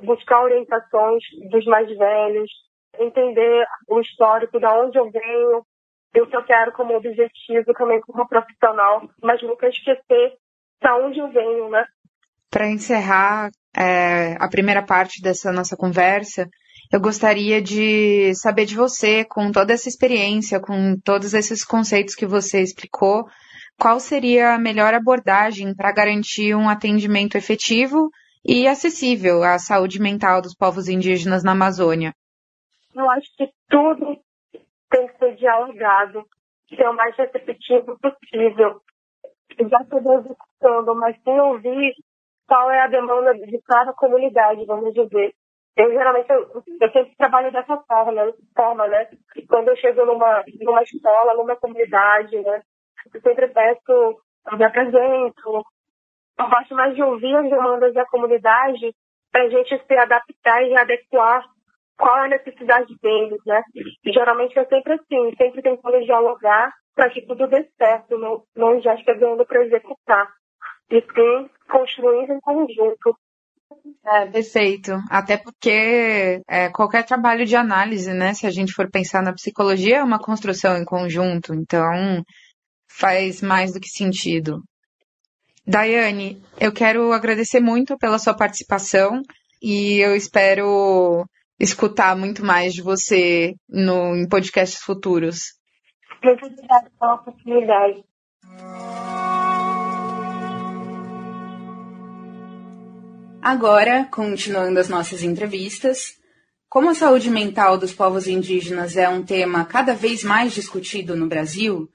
buscar 0.02 0.42
orientações 0.42 1.22
dos 1.50 1.64
mais 1.66 1.88
velhos, 1.96 2.50
entender 2.98 3.66
o 3.88 4.00
histórico, 4.00 4.58
de 4.58 4.66
onde 4.66 4.98
eu 4.98 5.10
venho, 5.10 5.64
o 6.22 6.26
que 6.26 6.36
eu 6.36 6.44
quero 6.44 6.72
como 6.72 6.94
objetivo 6.94 7.72
também 7.76 8.00
como 8.00 8.28
profissional, 8.28 9.02
mas 9.22 9.42
nunca 9.42 9.68
esquecer 9.68 10.34
de 10.80 10.90
onde 10.90 11.18
eu 11.18 11.28
venho, 11.30 11.68
né? 11.70 11.84
Para 12.50 12.68
encerrar 12.68 13.50
é, 13.76 14.36
a 14.38 14.48
primeira 14.48 14.82
parte 14.82 15.20
dessa 15.20 15.50
nossa 15.50 15.76
conversa, 15.76 16.48
eu 16.92 17.00
gostaria 17.00 17.60
de 17.60 18.32
saber 18.36 18.66
de 18.66 18.76
você, 18.76 19.24
com 19.24 19.50
toda 19.50 19.72
essa 19.72 19.88
experiência, 19.88 20.60
com 20.60 20.96
todos 21.04 21.34
esses 21.34 21.64
conceitos 21.64 22.14
que 22.14 22.26
você 22.26 22.60
explicou, 22.60 23.24
qual 23.78 23.98
seria 24.00 24.54
a 24.54 24.58
melhor 24.58 24.94
abordagem 24.94 25.74
para 25.74 25.92
garantir 25.92 26.54
um 26.54 26.68
atendimento 26.68 27.36
efetivo 27.36 28.10
e 28.44 28.66
acessível 28.66 29.42
à 29.42 29.58
saúde 29.58 30.00
mental 30.00 30.40
dos 30.40 30.54
povos 30.54 30.88
indígenas 30.88 31.42
na 31.42 31.52
Amazônia? 31.52 32.14
Eu 32.94 33.10
acho 33.10 33.28
que 33.36 33.48
tudo 33.68 34.16
tem 34.90 35.06
que 35.08 35.18
ser 35.18 35.34
dialogado, 35.36 36.24
ser 36.68 36.88
o 36.88 36.94
mais 36.94 37.16
receptivo 37.16 37.98
possível. 37.98 38.80
Já 39.58 39.78
estou 39.80 39.98
executando, 39.98 40.94
mas 40.94 41.16
sem 41.22 41.40
ouvir 41.40 41.94
qual 42.46 42.70
é 42.70 42.80
a 42.80 42.88
demanda 42.88 43.34
de 43.34 43.60
cada 43.62 43.92
comunidade, 43.92 44.64
vamos 44.66 44.92
dizer. 44.92 45.34
Eu 45.76 45.90
geralmente 45.90 46.30
eu, 46.30 46.62
eu 46.80 46.92
sempre 46.92 47.16
trabalho 47.16 47.50
dessa 47.50 47.76
forma, 47.78 48.32
forma, 48.54 48.86
né? 48.86 49.08
Quando 49.48 49.68
eu 49.68 49.76
chego 49.76 50.04
numa, 50.06 50.44
numa 50.60 50.82
escola, 50.82 51.34
numa 51.34 51.56
comunidade, 51.56 52.40
né? 52.40 52.62
Eu 53.12 53.20
sempre 53.20 53.48
peço, 53.48 53.80
eu 54.50 54.58
me 54.58 54.64
apresento. 54.64 55.64
Eu 56.38 56.48
gosto 56.48 56.74
mais 56.74 56.94
de 56.94 57.02
ouvir 57.02 57.34
as 57.36 57.48
demandas 57.48 57.94
da 57.94 58.04
comunidade 58.06 58.94
para 59.30 59.44
a 59.44 59.48
gente 59.48 59.82
se 59.84 59.94
adaptar 59.94 60.62
e 60.62 60.76
adequar 60.76 61.44
qual 61.96 62.18
é 62.18 62.24
a 62.26 62.28
necessidade 62.28 62.94
deles, 63.00 63.40
né? 63.46 63.62
E 64.04 64.12
geralmente 64.12 64.58
é 64.58 64.64
sempre 64.64 64.94
assim, 64.94 65.34
sempre 65.36 65.62
tentando 65.62 66.04
dialogar 66.04 66.72
para 66.94 67.10
que 67.10 67.22
tudo 67.22 67.48
dê 67.48 67.68
certo, 67.76 68.18
não, 68.18 68.42
não 68.54 68.80
já 68.80 68.96
chegando 68.98 69.44
para 69.44 69.64
executar. 69.64 70.28
E 70.90 71.00
sim, 71.00 71.50
construir 71.68 72.30
em 72.30 72.40
conjunto. 72.40 73.16
É, 74.06 74.26
perfeito. 74.26 74.92
Até 75.10 75.36
porque 75.36 76.40
é, 76.48 76.68
qualquer 76.70 77.04
trabalho 77.04 77.44
de 77.44 77.56
análise, 77.56 78.12
né? 78.12 78.34
Se 78.34 78.46
a 78.46 78.50
gente 78.50 78.72
for 78.72 78.90
pensar 78.90 79.22
na 79.22 79.32
psicologia, 79.32 79.98
é 79.98 80.02
uma 80.02 80.18
construção 80.18 80.76
em 80.76 80.84
conjunto. 80.84 81.54
Então, 81.54 82.22
faz 82.98 83.42
mais 83.42 83.72
do 83.72 83.80
que 83.80 83.88
sentido. 83.88 84.62
Daiane, 85.66 86.42
eu 86.60 86.72
quero 86.72 87.12
agradecer 87.12 87.60
muito 87.60 87.96
pela 87.98 88.18
sua 88.18 88.34
participação 88.34 89.22
e 89.62 89.98
eu 89.98 90.14
espero 90.14 91.24
escutar 91.58 92.16
muito 92.16 92.44
mais 92.44 92.74
de 92.74 92.82
você 92.82 93.54
no, 93.68 94.14
em 94.14 94.28
podcasts 94.28 94.82
futuros. 94.82 95.54
Muito 96.22 96.44
obrigada 96.44 96.90
pela 96.98 97.14
oportunidade. 97.14 98.04
Agora, 103.40 104.08
continuando 104.10 104.80
as 104.80 104.88
nossas 104.88 105.22
entrevistas, 105.22 106.14
como 106.68 106.90
a 106.90 106.94
saúde 106.94 107.30
mental 107.30 107.76
dos 107.78 107.92
povos 107.92 108.26
indígenas 108.26 108.96
é 108.96 109.08
um 109.08 109.22
tema 109.22 109.64
cada 109.64 109.94
vez 109.94 110.24
mais 110.24 110.52
discutido 110.52 111.14
no 111.14 111.26
Brasil, 111.26 111.88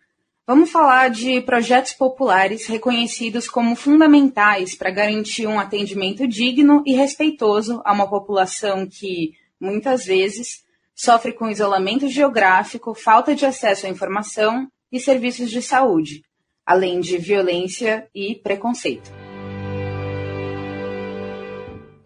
Vamos 0.49 0.71
falar 0.71 1.11
de 1.11 1.39
projetos 1.41 1.93
populares 1.93 2.65
reconhecidos 2.65 3.47
como 3.47 3.75
fundamentais 3.75 4.73
para 4.73 4.89
garantir 4.89 5.45
um 5.45 5.59
atendimento 5.59 6.27
digno 6.27 6.81
e 6.87 6.95
respeitoso 6.95 7.83
a 7.85 7.93
uma 7.93 8.09
população 8.09 8.87
que, 8.87 9.33
muitas 9.61 10.05
vezes, 10.05 10.65
sofre 10.95 11.33
com 11.33 11.51
isolamento 11.51 12.07
geográfico, 12.07 12.95
falta 12.95 13.35
de 13.35 13.45
acesso 13.45 13.85
à 13.85 13.89
informação 13.89 14.67
e 14.91 14.99
serviços 14.99 15.51
de 15.51 15.61
saúde, 15.61 16.23
além 16.65 16.99
de 16.99 17.19
violência 17.19 18.09
e 18.11 18.33
preconceito. 18.33 19.11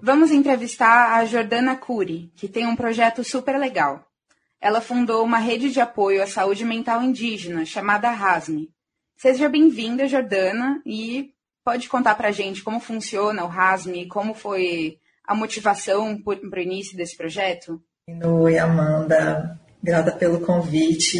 Vamos 0.01 0.31
entrevistar 0.31 1.13
a 1.17 1.23
Jordana 1.23 1.77
Cury, 1.77 2.29
que 2.35 2.49
tem 2.49 2.67
um 2.67 2.75
projeto 2.75 3.23
super 3.23 3.57
legal 3.57 4.05
ela 4.63 4.79
fundou 4.79 5.25
uma 5.25 5.39
rede 5.39 5.69
de 5.71 5.81
apoio 5.81 6.23
à 6.23 6.25
saúde 6.25 6.63
mental 6.63 7.03
indígena 7.03 7.65
chamada 7.65 8.09
RASME. 8.09 8.69
Seja 9.17 9.49
bem-vinda, 9.49 10.07
Jordana, 10.07 10.81
e 10.85 11.33
pode 11.65 11.89
contar 11.89 12.15
para 12.15 12.29
a 12.29 12.31
gente 12.31 12.63
como 12.63 12.79
funciona 12.79 13.43
o 13.43 13.47
RASME, 13.49 14.07
como 14.07 14.33
foi 14.33 14.99
a 15.27 15.35
motivação 15.35 16.17
para 16.17 16.59
o 16.59 16.63
início 16.63 16.95
desse 16.95 17.17
projeto? 17.17 17.83
Oi, 18.07 18.57
Amanda. 18.57 19.59
Grata 19.83 20.13
pelo 20.13 20.39
convite. 20.39 21.17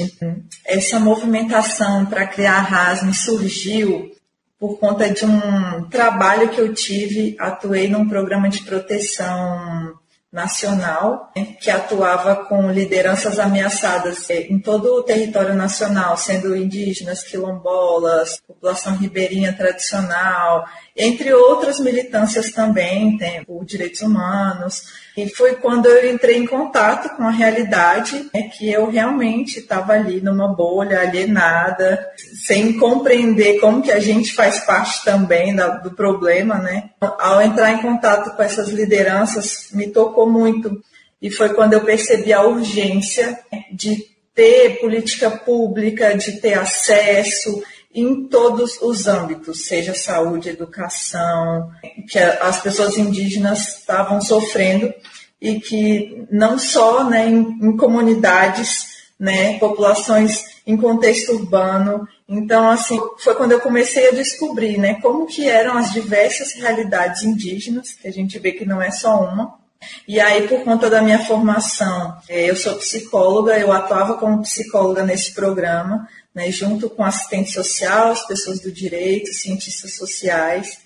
Essa 0.66 0.98
movimentação 0.98 2.06
para 2.06 2.26
criar 2.26 2.60
a 2.60 2.62
RASME 2.62 3.14
surgiu 3.14 4.10
por 4.58 4.80
conta 4.80 5.10
de 5.10 5.26
um 5.26 5.90
trabalho 5.90 6.48
que 6.48 6.62
eu 6.62 6.74
tive, 6.74 7.36
atuei 7.38 7.90
num 7.90 8.08
programa 8.08 8.48
de 8.48 8.64
proteção 8.64 10.00
nacional, 10.34 11.32
né, 11.36 11.56
que 11.62 11.70
atuava 11.70 12.36
com 12.36 12.72
lideranças 12.72 13.38
ameaçadas 13.38 14.28
é, 14.32 14.42
em 14.48 14.60
todo 14.60 14.96
o 14.96 15.04
território 15.04 15.54
nacional, 15.54 16.18
sendo 16.18 16.56
indígenas, 16.56 17.22
quilombolas, 17.22 18.42
população 18.48 18.98
ribeirinha 18.98 19.54
tradicional, 19.54 20.66
entre 20.96 21.34
outras 21.34 21.80
militâncias 21.80 22.52
também, 22.52 23.18
tem 23.18 23.44
por 23.44 23.66
direitos 23.66 24.02
humanos. 24.02 24.84
E 25.18 25.28
foi 25.28 25.56
quando 25.56 25.88
eu 25.88 26.14
entrei 26.14 26.38
em 26.38 26.46
contato 26.46 27.16
com 27.16 27.24
a 27.24 27.32
realidade, 27.32 28.30
né, 28.34 28.44
que 28.44 28.72
eu 28.72 28.90
realmente 28.90 29.60
estava 29.60 29.94
ali 29.94 30.22
numa 30.22 30.48
bolha, 30.48 31.02
alienada, 31.02 32.08
sem 32.46 32.78
compreender 32.78 33.60
como 33.60 33.82
que 33.82 33.92
a 33.92 34.00
gente 34.00 34.34
faz 34.34 34.60
parte 34.60 35.04
também 35.04 35.56
da, 35.56 35.70
do 35.70 35.92
problema, 35.92 36.60
né? 36.60 36.92
Ao 37.02 37.42
entrar 37.42 37.72
em 37.72 37.82
contato 37.82 38.36
com 38.36 38.44
essas 38.44 38.70
lideranças, 38.70 39.70
me 39.72 39.88
tocou 39.88 40.30
muito. 40.30 40.80
E 41.20 41.32
foi 41.32 41.54
quando 41.54 41.74
eu 41.74 41.82
percebi 41.82 42.32
a 42.32 42.44
urgência 42.44 43.40
de 43.72 44.14
ter 44.36 44.80
política 44.80 45.30
pública, 45.30 46.18
de 46.18 46.34
ter 46.34 46.54
acesso 46.54 47.64
em 47.94 48.28
todos 48.28 48.82
os 48.82 49.08
âmbitos, 49.08 49.66
seja 49.66 49.94
saúde, 49.94 50.50
educação, 50.50 51.70
que 52.10 52.18
as 52.18 52.62
pessoas 52.62 52.98
indígenas 52.98 53.80
estavam 53.80 54.20
sofrendo 54.20 54.94
e 55.42 55.60
que 55.60 56.26
não 56.32 56.58
só 56.58 57.04
né, 57.10 57.28
em, 57.28 57.40
em 57.62 57.78
comunidades, 57.78 58.88
né, 59.20 59.60
populações 59.60 60.46
em 60.66 60.78
contexto 60.78 61.34
urbano. 61.34 62.08
Então, 62.28 62.70
assim, 62.70 63.00
foi 63.20 63.36
quando 63.36 63.52
eu 63.52 63.60
comecei 63.60 64.10
a 64.10 64.14
descobrir 64.14 64.78
né, 64.78 64.96
como 65.02 65.28
que 65.28 65.48
eram 65.48 65.78
as 65.78 65.92
diversas 65.92 66.54
realidades 66.54 67.24
indígenas, 67.24 67.92
que 67.94 68.08
a 68.08 68.12
gente 68.12 68.40
vê 68.40 68.54
que 68.54 68.66
não 68.66 68.82
é 68.82 68.90
só 68.90 69.24
uma, 69.24 69.62
e 70.08 70.20
aí, 70.20 70.48
por 70.48 70.64
conta 70.64 70.90
da 70.90 71.02
minha 71.02 71.20
formação, 71.26 72.18
é, 72.28 72.50
eu 72.50 72.56
sou 72.56 72.76
psicóloga, 72.76 73.58
eu 73.58 73.72
atuava 73.72 74.18
como 74.18 74.42
psicóloga 74.42 75.04
nesse 75.04 75.34
programa, 75.34 76.08
né, 76.34 76.50
junto 76.52 76.90
com 76.90 77.04
assistente 77.04 77.52
social, 77.52 78.12
as 78.12 78.26
pessoas 78.26 78.60
do 78.60 78.72
direito, 78.72 79.34
cientistas 79.34 79.96
sociais. 79.96 80.80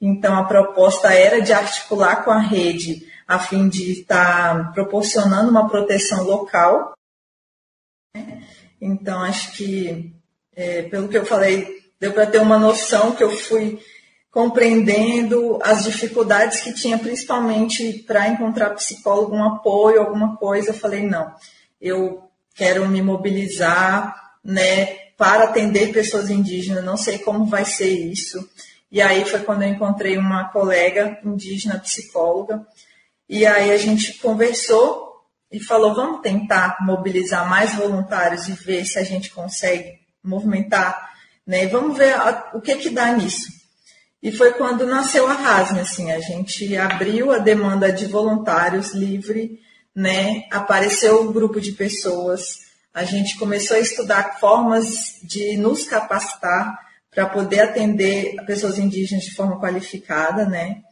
Então, 0.00 0.36
a 0.36 0.44
proposta 0.44 1.12
era 1.12 1.40
de 1.40 1.52
articular 1.52 2.24
com 2.24 2.30
a 2.30 2.40
rede 2.40 3.06
a 3.26 3.38
fim 3.38 3.68
de 3.68 4.00
estar 4.00 4.72
proporcionando 4.72 5.50
uma 5.50 5.68
proteção 5.68 6.24
local. 6.24 6.94
Então, 8.80 9.22
acho 9.22 9.52
que, 9.52 10.14
é, 10.54 10.82
pelo 10.82 11.08
que 11.08 11.16
eu 11.16 11.24
falei, 11.24 11.82
deu 11.98 12.12
para 12.12 12.26
ter 12.26 12.38
uma 12.38 12.58
noção 12.58 13.12
que 13.12 13.24
eu 13.24 13.30
fui 13.30 13.80
compreendendo 14.30 15.58
as 15.62 15.84
dificuldades 15.84 16.60
que 16.60 16.74
tinha, 16.74 16.98
principalmente 16.98 18.04
para 18.06 18.28
encontrar 18.28 18.70
psicólogo, 18.70 19.34
um 19.34 19.44
apoio, 19.44 20.00
alguma 20.00 20.36
coisa. 20.36 20.70
Eu 20.70 20.74
falei, 20.74 21.02
não, 21.02 21.32
eu 21.80 22.28
quero 22.54 22.86
me 22.88 23.00
mobilizar, 23.00 24.23
né, 24.44 24.86
para 25.16 25.44
atender 25.44 25.92
pessoas 25.92 26.28
indígenas, 26.28 26.84
não 26.84 26.96
sei 26.96 27.18
como 27.18 27.46
vai 27.46 27.64
ser 27.64 27.88
isso. 27.88 28.48
E 28.90 29.00
aí 29.00 29.24
foi 29.24 29.40
quando 29.40 29.62
eu 29.62 29.68
encontrei 29.68 30.18
uma 30.18 30.48
colega 30.50 31.18
indígena 31.24 31.78
psicóloga, 31.78 32.64
e 33.28 33.46
aí 33.46 33.70
a 33.70 33.76
gente 33.78 34.18
conversou 34.18 35.14
e 35.50 35.58
falou, 35.58 35.94
vamos 35.94 36.20
tentar 36.20 36.78
mobilizar 36.80 37.48
mais 37.48 37.74
voluntários 37.74 38.48
e 38.48 38.52
ver 38.52 38.84
se 38.84 38.98
a 38.98 39.04
gente 39.04 39.30
consegue 39.30 40.00
movimentar, 40.22 41.10
né? 41.46 41.66
Vamos 41.66 41.96
ver 41.96 42.14
a, 42.14 42.50
o 42.54 42.60
que 42.60 42.76
que 42.76 42.90
dá 42.90 43.12
nisso. 43.12 43.46
E 44.22 44.32
foi 44.32 44.52
quando 44.54 44.86
nasceu 44.86 45.26
a 45.26 45.34
RASM, 45.34 45.78
assim, 45.78 46.10
a 46.10 46.18
gente 46.18 46.76
abriu 46.76 47.30
a 47.30 47.38
demanda 47.38 47.92
de 47.92 48.06
voluntários 48.06 48.92
livre, 48.92 49.60
né? 49.94 50.44
Apareceu 50.50 51.22
um 51.22 51.32
grupo 51.32 51.60
de 51.60 51.72
pessoas, 51.72 52.63
a 52.94 53.04
gente 53.04 53.36
começou 53.36 53.76
a 53.76 53.80
estudar 53.80 54.38
formas 54.38 55.18
de 55.22 55.56
nos 55.56 55.84
capacitar 55.84 56.78
para 57.10 57.26
poder 57.26 57.60
atender 57.60 58.36
pessoas 58.46 58.78
indígenas 58.78 59.24
de 59.24 59.34
forma 59.34 59.60
qualificada, 59.60 60.46
né? 60.46 60.82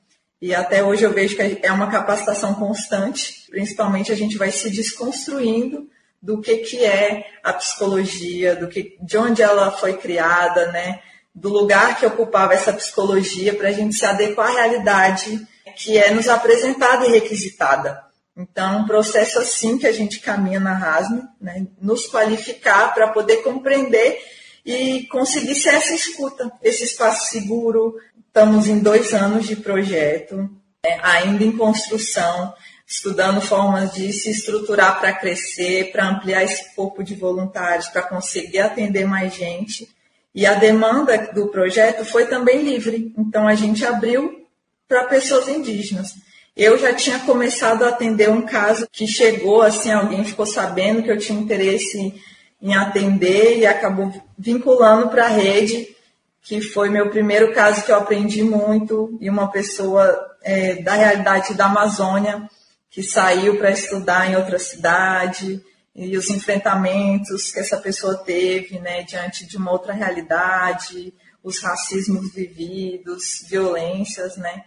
E 0.40 0.54
até 0.54 0.82
hoje 0.82 1.04
eu 1.04 1.12
vejo 1.12 1.36
que 1.36 1.60
é 1.62 1.72
uma 1.72 1.90
capacitação 1.90 2.54
constante, 2.54 3.46
principalmente 3.48 4.10
a 4.10 4.16
gente 4.16 4.36
vai 4.36 4.50
se 4.50 4.68
desconstruindo 4.70 5.88
do 6.20 6.40
que, 6.40 6.58
que 6.58 6.84
é 6.84 7.24
a 7.42 7.52
psicologia, 7.52 8.56
do 8.56 8.68
que, 8.68 8.96
de 9.00 9.16
onde 9.16 9.40
ela 9.40 9.70
foi 9.70 9.96
criada, 9.96 10.70
né? 10.72 11.00
do 11.34 11.48
lugar 11.48 11.98
que 11.98 12.06
ocupava 12.06 12.52
essa 12.52 12.72
psicologia 12.72 13.54
para 13.54 13.68
a 13.68 13.72
gente 13.72 13.94
se 13.94 14.04
adequar 14.04 14.48
à 14.48 14.60
realidade 14.60 15.46
que 15.76 15.96
é 15.96 16.10
nos 16.10 16.28
apresentada 16.28 17.06
e 17.06 17.12
requisitada. 17.12 18.02
Então, 18.36 18.80
um 18.80 18.86
processo 18.86 19.38
assim 19.38 19.76
que 19.76 19.86
a 19.86 19.92
gente 19.92 20.20
caminha 20.20 20.58
na 20.58 20.74
RASM, 20.74 21.22
né, 21.40 21.66
nos 21.80 22.06
qualificar 22.06 22.94
para 22.94 23.08
poder 23.08 23.38
compreender 23.38 24.18
e 24.64 25.06
conseguir 25.08 25.54
ser 25.54 25.74
essa 25.74 25.94
escuta, 25.94 26.50
esse 26.62 26.84
espaço 26.84 27.30
seguro. 27.30 27.96
Estamos 28.26 28.66
em 28.66 28.78
dois 28.78 29.12
anos 29.12 29.46
de 29.46 29.56
projeto, 29.56 30.36
né, 30.84 30.98
ainda 31.02 31.44
em 31.44 31.56
construção, 31.56 32.54
estudando 32.86 33.40
formas 33.42 33.92
de 33.92 34.10
se 34.12 34.30
estruturar 34.30 34.98
para 34.98 35.12
crescer, 35.12 35.92
para 35.92 36.08
ampliar 36.08 36.42
esse 36.42 36.74
corpo 36.74 37.04
de 37.04 37.14
voluntários, 37.14 37.88
para 37.88 38.02
conseguir 38.02 38.60
atender 38.60 39.04
mais 39.04 39.34
gente. 39.34 39.88
E 40.34 40.46
a 40.46 40.54
demanda 40.54 41.30
do 41.34 41.48
projeto 41.48 42.06
foi 42.06 42.26
também 42.26 42.62
livre, 42.62 43.12
então 43.18 43.46
a 43.46 43.54
gente 43.54 43.84
abriu 43.84 44.46
para 44.88 45.04
pessoas 45.04 45.48
indígenas. 45.48 46.14
Eu 46.54 46.78
já 46.78 46.92
tinha 46.92 47.18
começado 47.20 47.82
a 47.82 47.88
atender 47.88 48.28
um 48.28 48.42
caso 48.42 48.86
que 48.92 49.06
chegou, 49.06 49.62
assim, 49.62 49.90
alguém 49.90 50.22
ficou 50.22 50.44
sabendo 50.44 51.02
que 51.02 51.10
eu 51.10 51.18
tinha 51.18 51.40
interesse 51.40 52.22
em 52.60 52.74
atender 52.74 53.58
e 53.58 53.66
acabou 53.66 54.12
vinculando 54.38 55.08
para 55.08 55.24
a 55.24 55.28
rede, 55.28 55.96
que 56.42 56.60
foi 56.60 56.90
meu 56.90 57.08
primeiro 57.08 57.54
caso 57.54 57.84
que 57.84 57.90
eu 57.90 57.96
aprendi 57.96 58.42
muito, 58.42 59.16
e 59.18 59.30
uma 59.30 59.50
pessoa 59.50 60.36
é, 60.42 60.74
da 60.82 60.92
realidade 60.92 61.54
da 61.54 61.66
Amazônia, 61.66 62.48
que 62.90 63.02
saiu 63.02 63.56
para 63.56 63.70
estudar 63.70 64.30
em 64.30 64.36
outra 64.36 64.58
cidade, 64.58 65.58
e 65.96 66.16
os 66.16 66.28
enfrentamentos 66.28 67.50
que 67.50 67.60
essa 67.60 67.78
pessoa 67.78 68.16
teve 68.18 68.78
né, 68.78 69.02
diante 69.02 69.46
de 69.46 69.56
uma 69.56 69.72
outra 69.72 69.94
realidade, 69.94 71.14
os 71.42 71.60
racismos 71.60 72.32
vividos, 72.32 73.44
violências, 73.48 74.36
né? 74.36 74.64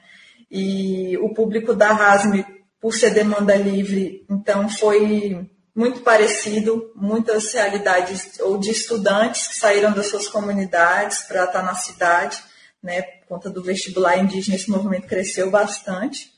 E 0.49 1.17
o 1.17 1.33
público 1.33 1.73
da 1.73 1.91
RASM, 1.91 2.43
por 2.79 2.93
ser 2.93 3.11
demanda 3.11 3.55
livre, 3.55 4.25
então 4.29 4.69
foi 4.69 5.49
muito 5.75 6.01
parecido, 6.01 6.91
muitas 6.95 7.51
realidades 7.53 8.39
ou 8.39 8.57
de 8.57 8.71
estudantes 8.71 9.47
que 9.47 9.55
saíram 9.55 9.91
das 9.91 10.07
suas 10.07 10.27
comunidades 10.27 11.23
para 11.23 11.43
estar 11.43 11.63
na 11.63 11.75
cidade, 11.75 12.41
né? 12.81 13.01
Por 13.01 13.27
conta 13.27 13.49
do 13.49 13.61
vestibular 13.61 14.17
indígena, 14.17 14.55
esse 14.55 14.69
movimento 14.69 15.07
cresceu 15.07 15.49
bastante. 15.49 16.31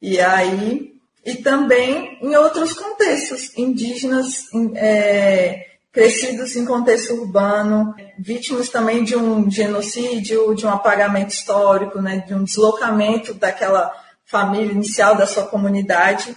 E 0.00 0.20
aí 0.20 0.92
e 1.24 1.36
também 1.36 2.18
em 2.20 2.34
outros 2.34 2.72
contextos, 2.72 3.56
indígenas 3.56 4.48
é, 4.74 5.71
crescidos 5.92 6.56
em 6.56 6.64
contexto 6.64 7.12
urbano, 7.12 7.94
vítimas 8.18 8.70
também 8.70 9.04
de 9.04 9.14
um 9.14 9.50
genocídio, 9.50 10.54
de 10.54 10.64
um 10.64 10.70
apagamento 10.70 11.34
histórico, 11.34 12.00
né, 12.00 12.24
de 12.26 12.34
um 12.34 12.44
deslocamento 12.44 13.34
daquela 13.34 13.92
família 14.24 14.72
inicial 14.72 15.14
da 15.14 15.26
sua 15.26 15.46
comunidade, 15.46 16.34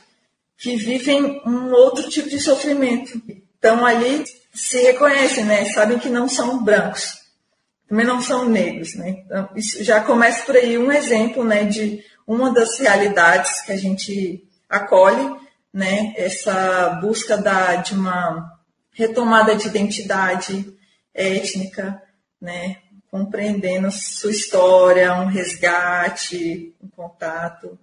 que 0.58 0.76
vivem 0.76 1.42
um 1.46 1.72
outro 1.72 2.10
tipo 2.10 2.30
de 2.30 2.40
sofrimento. 2.40 3.22
Então 3.58 3.86
ali 3.86 4.26
se 4.54 4.78
reconhecem, 4.82 5.46
né, 5.46 5.66
sabem 5.74 6.00
que 6.00 6.10
não 6.10 6.28
são 6.28 6.62
brancos, 6.62 7.14
também 7.88 8.06
não 8.06 8.22
são 8.22 8.50
negros, 8.50 8.96
né. 8.96 9.24
Então, 9.26 9.50
isso 9.56 9.82
já 9.84 10.02
começa 10.02 10.46
por 10.46 10.58
aí 10.58 10.78
um 10.78 10.92
exemplo, 10.92 11.46
né, 11.46 11.64
de 11.64 12.04
uma 12.28 12.52
das 12.52 12.78
realidades 12.78 13.62
que 13.62 13.72
a 13.72 13.78
gente 13.78 14.44
acolhe 14.70 15.34
né, 15.74 16.14
essa 16.18 17.00
busca 17.02 17.38
da, 17.38 17.76
de 17.76 17.94
uma 17.94 18.55
retomada 18.96 19.56
de 19.56 19.68
identidade 19.68 20.74
étnica, 21.14 22.02
né, 22.42 22.78
compreendendo 23.12 23.92
sua 23.92 24.32
história, 24.32 25.14
um 25.14 25.28
resgate, 25.28 26.74
um 26.82 26.88
contato. 26.90 27.78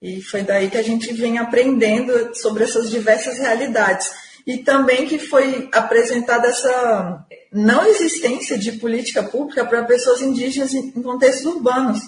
E 0.00 0.22
foi 0.22 0.42
daí 0.42 0.70
que 0.70 0.76
a 0.76 0.82
gente 0.82 1.12
vem 1.14 1.38
aprendendo 1.38 2.34
sobre 2.36 2.64
essas 2.64 2.90
diversas 2.90 3.38
realidades. 3.38 4.10
E 4.46 4.58
também 4.58 5.06
que 5.06 5.18
foi 5.18 5.68
apresentada 5.72 6.48
essa 6.48 7.26
não 7.50 7.86
existência 7.86 8.58
de 8.58 8.72
política 8.72 9.22
pública 9.22 9.64
para 9.64 9.84
pessoas 9.84 10.20
indígenas 10.20 10.74
em 10.74 10.90
contextos 11.02 11.46
urbanos. 11.46 12.00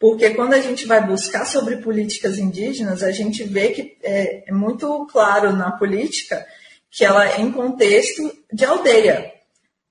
Porque 0.00 0.30
quando 0.30 0.54
a 0.54 0.60
gente 0.60 0.86
vai 0.86 1.04
buscar 1.04 1.44
sobre 1.44 1.76
políticas 1.76 2.38
indígenas, 2.38 3.02
a 3.02 3.12
gente 3.12 3.44
vê 3.44 3.70
que 3.70 3.96
é, 4.02 4.48
é 4.48 4.52
muito 4.52 5.06
claro 5.06 5.52
na 5.52 5.70
política 5.72 6.44
que 6.90 7.04
ela 7.04 7.28
é 7.28 7.40
em 7.40 7.52
contexto 7.52 8.32
de 8.52 8.64
aldeia. 8.64 9.32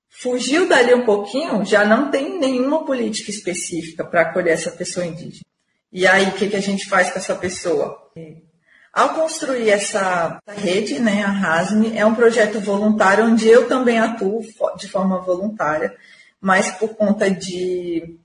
Fugiu 0.09 0.67
dali 0.67 0.93
um 0.93 1.05
pouquinho, 1.05 1.63
já 1.63 1.85
não 1.85 2.09
tem 2.09 2.39
nenhuma 2.39 2.85
política 2.85 3.29
específica 3.29 4.03
para 4.03 4.21
acolher 4.21 4.53
essa 4.53 4.71
pessoa 4.71 5.05
indígena. 5.05 5.45
E 5.91 6.07
aí, 6.07 6.27
o 6.27 6.31
que, 6.33 6.49
que 6.49 6.55
a 6.55 6.61
gente 6.61 6.87
faz 6.87 7.11
com 7.11 7.19
essa 7.19 7.35
pessoa? 7.35 8.11
Ao 8.91 9.13
construir 9.13 9.69
essa 9.69 10.41
rede, 10.47 10.99
né, 10.99 11.23
a 11.23 11.29
RASM, 11.29 11.95
é 11.95 12.05
um 12.05 12.15
projeto 12.15 12.59
voluntário 12.59 13.25
onde 13.25 13.47
eu 13.47 13.67
também 13.67 13.99
atuo 13.99 14.43
de 14.77 14.87
forma 14.87 15.19
voluntária, 15.19 15.95
mas 16.41 16.71
por 16.71 16.95
conta 16.95 17.29
de 17.29 18.17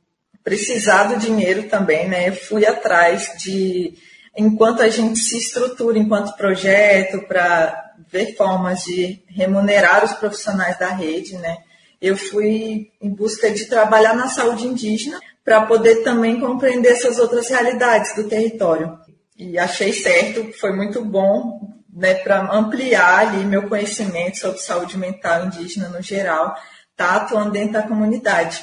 precisar 0.42 1.04
do 1.04 1.18
dinheiro 1.18 1.68
também, 1.68 2.08
né? 2.08 2.28
Eu 2.28 2.34
fui 2.34 2.66
atrás 2.66 3.34
de, 3.38 3.94
enquanto 4.36 4.82
a 4.82 4.88
gente 4.88 5.18
se 5.18 5.36
estrutura 5.36 5.98
enquanto 5.98 6.36
projeto 6.36 7.26
para 7.26 7.91
ver 8.10 8.36
formas 8.36 8.80
de 8.84 9.22
remunerar 9.28 10.04
os 10.04 10.12
profissionais 10.12 10.78
da 10.78 10.88
rede, 10.88 11.36
né? 11.38 11.58
Eu 12.00 12.16
fui 12.16 12.90
em 13.00 13.10
busca 13.10 13.50
de 13.50 13.66
trabalhar 13.66 14.14
na 14.14 14.28
saúde 14.28 14.66
indígena 14.66 15.20
para 15.44 15.66
poder 15.66 16.02
também 16.02 16.40
compreender 16.40 16.92
essas 16.92 17.18
outras 17.18 17.48
realidades 17.48 18.14
do 18.14 18.28
território. 18.28 18.98
E 19.36 19.58
achei 19.58 19.92
certo, 19.92 20.52
foi 20.58 20.72
muito 20.72 21.04
bom 21.04 21.60
né, 21.92 22.14
para 22.14 22.52
ampliar 22.52 23.28
ali 23.28 23.44
meu 23.44 23.68
conhecimento 23.68 24.38
sobre 24.38 24.58
saúde 24.58 24.96
mental 24.96 25.46
indígena 25.46 25.88
no 25.88 26.00
geral, 26.00 26.56
tá 26.96 27.16
atuando 27.16 27.50
dentro 27.50 27.74
da 27.74 27.82
comunidade 27.82 28.62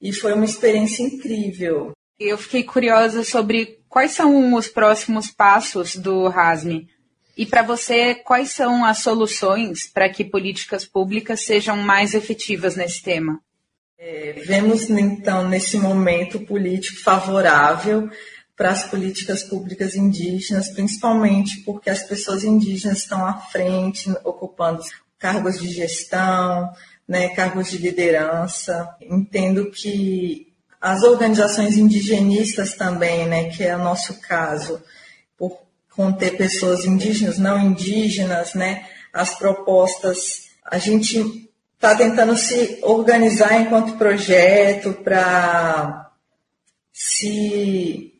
e 0.00 0.12
foi 0.12 0.32
uma 0.32 0.44
experiência 0.44 1.02
incrível. 1.02 1.92
Eu 2.18 2.38
fiquei 2.38 2.62
curiosa 2.62 3.24
sobre 3.24 3.80
quais 3.88 4.12
são 4.12 4.54
os 4.54 4.68
próximos 4.68 5.30
passos 5.30 5.96
do 5.96 6.28
RASME. 6.28 6.88
E 7.40 7.46
para 7.46 7.62
você, 7.62 8.16
quais 8.16 8.50
são 8.50 8.84
as 8.84 8.98
soluções 8.98 9.90
para 9.90 10.10
que 10.10 10.22
políticas 10.22 10.84
públicas 10.84 11.40
sejam 11.40 11.74
mais 11.74 12.12
efetivas 12.12 12.76
nesse 12.76 13.02
tema? 13.02 13.40
É, 13.98 14.34
vemos, 14.44 14.90
então, 14.90 15.48
nesse 15.48 15.78
momento 15.78 16.38
político 16.40 17.00
favorável 17.00 18.10
para 18.54 18.72
as 18.72 18.84
políticas 18.84 19.42
públicas 19.42 19.94
indígenas, 19.94 20.68
principalmente 20.68 21.62
porque 21.62 21.88
as 21.88 22.02
pessoas 22.02 22.44
indígenas 22.44 22.98
estão 22.98 23.24
à 23.24 23.32
frente, 23.32 24.10
ocupando 24.22 24.82
cargos 25.18 25.58
de 25.58 25.70
gestão, 25.70 26.70
né, 27.08 27.30
cargos 27.30 27.70
de 27.70 27.78
liderança. 27.78 28.86
Entendo 29.00 29.70
que 29.70 30.52
as 30.78 31.02
organizações 31.02 31.78
indigenistas 31.78 32.74
também, 32.74 33.26
né, 33.26 33.44
que 33.44 33.64
é 33.64 33.74
o 33.74 33.82
nosso 33.82 34.20
caso, 34.20 34.82
conter 35.94 36.36
pessoas 36.36 36.84
indígenas, 36.84 37.38
não 37.38 37.58
indígenas, 37.58 38.54
né, 38.54 38.86
as 39.12 39.34
propostas, 39.34 40.50
a 40.64 40.78
gente 40.78 41.50
está 41.74 41.96
tentando 41.96 42.36
se 42.36 42.78
organizar 42.82 43.60
enquanto 43.60 43.96
projeto 43.96 44.92
para 45.02 46.10
se, 46.92 48.14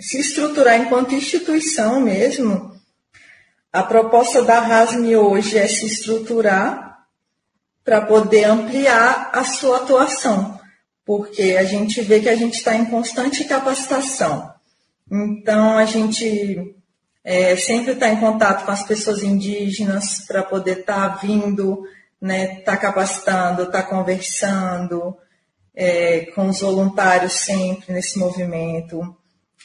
se 0.00 0.20
estruturar 0.20 0.80
enquanto 0.80 1.14
instituição 1.14 2.00
mesmo. 2.00 2.72
A 3.72 3.82
proposta 3.82 4.42
da 4.42 4.60
RASME 4.60 5.16
hoje 5.16 5.58
é 5.58 5.66
se 5.66 5.86
estruturar 5.86 7.06
para 7.84 8.00
poder 8.02 8.44
ampliar 8.44 9.30
a 9.32 9.44
sua 9.44 9.78
atuação 9.78 10.60
porque 11.04 11.56
a 11.58 11.64
gente 11.64 12.00
vê 12.00 12.20
que 12.20 12.28
a 12.28 12.36
gente 12.36 12.54
está 12.54 12.74
em 12.74 12.86
constante 12.86 13.44
capacitação. 13.44 14.52
Então, 15.10 15.76
a 15.76 15.84
gente 15.84 16.74
é, 17.24 17.56
sempre 17.56 17.92
está 17.92 18.08
em 18.08 18.18
contato 18.18 18.64
com 18.64 18.72
as 18.72 18.82
pessoas 18.82 19.22
indígenas 19.22 20.24
para 20.26 20.42
poder 20.42 20.80
estar 20.80 21.10
tá 21.10 21.16
vindo, 21.16 21.84
estar 21.84 21.88
né, 22.20 22.56
tá 22.60 22.76
capacitando, 22.76 23.62
estar 23.62 23.82
tá 23.82 23.88
conversando 23.88 25.16
é, 25.74 26.26
com 26.34 26.48
os 26.48 26.60
voluntários 26.60 27.32
sempre 27.32 27.92
nesse 27.92 28.18
movimento, 28.18 29.16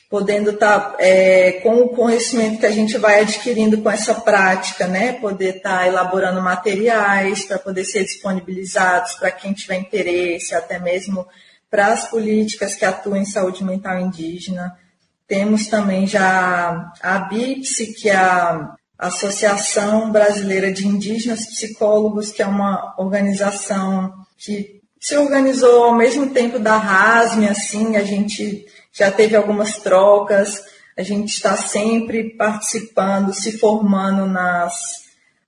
podendo 0.10 0.52
estar 0.52 0.92
tá, 0.92 0.96
é, 1.00 1.54
com 1.64 1.82
o 1.82 1.90
conhecimento 1.90 2.60
que 2.60 2.66
a 2.66 2.72
gente 2.72 2.98
vai 2.98 3.22
adquirindo 3.22 3.82
com 3.82 3.90
essa 3.90 4.14
prática, 4.14 4.88
né, 4.88 5.14
poder 5.14 5.58
estar 5.58 5.80
tá 5.80 5.88
elaborando 5.88 6.42
materiais 6.42 7.44
para 7.44 7.58
poder 7.58 7.86
ser 7.86 8.04
disponibilizados 8.04 9.16
para 9.16 9.32
quem 9.32 9.52
tiver 9.54 9.78
interesse, 9.78 10.54
até 10.54 10.80
mesmo 10.80 11.28
para 11.70 11.88
as 11.88 12.08
políticas 12.10 12.76
que 12.76 12.86
atuam 12.86 13.18
em 13.18 13.26
saúde 13.26 13.64
mental 13.64 14.00
indígena. 14.00 14.78
Temos 15.28 15.68
também 15.68 16.08
já 16.08 16.94
a 17.04 17.20
BIPSI, 17.20 17.94
que 17.94 18.10
é 18.10 18.16
a 18.16 18.74
Associação 18.98 20.10
Brasileira 20.10 20.72
de 20.72 20.88
Indígenas 20.88 21.46
Psicólogos, 21.46 22.32
que 22.32 22.42
é 22.42 22.48
uma 22.48 22.96
organização 22.98 24.14
que 24.38 24.82
se 25.00 25.18
organizou 25.18 25.84
ao 25.84 25.94
mesmo 25.94 26.32
tempo 26.32 26.58
da 26.58 26.78
RASME, 26.78 27.48
assim, 27.48 27.98
a 27.98 28.04
gente 28.04 28.66
já 28.92 29.12
teve 29.12 29.36
algumas 29.36 29.78
trocas, 29.78 30.64
a 30.98 31.04
gente 31.04 31.30
está 31.30 31.56
sempre 31.56 32.36
participando, 32.36 33.34
se 33.34 33.58
formando 33.60 34.26
nas, 34.26 34.74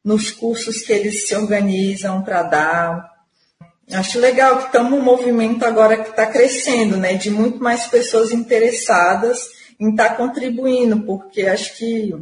nos 0.03 0.29
cursos 0.29 0.81
que 0.81 0.91
eles 0.91 1.27
se 1.27 1.35
organizam 1.35 2.21
para 2.21 2.43
dar. 2.43 3.09
Acho 3.91 4.19
legal 4.19 4.57
que 4.57 4.65
estamos 4.65 4.99
um 4.99 5.01
movimento 5.01 5.65
agora 5.65 5.97
que 5.97 6.09
está 6.09 6.27
crescendo, 6.27 6.97
né, 6.97 7.15
de 7.15 7.31
muito 7.31 7.63
mais 7.63 7.87
pessoas 7.87 8.31
interessadas 8.31 9.57
em 9.79 9.91
estar 9.91 10.09
tá 10.09 10.15
contribuindo, 10.15 11.01
porque 11.03 11.43
acho 11.43 11.77
que 11.77 12.13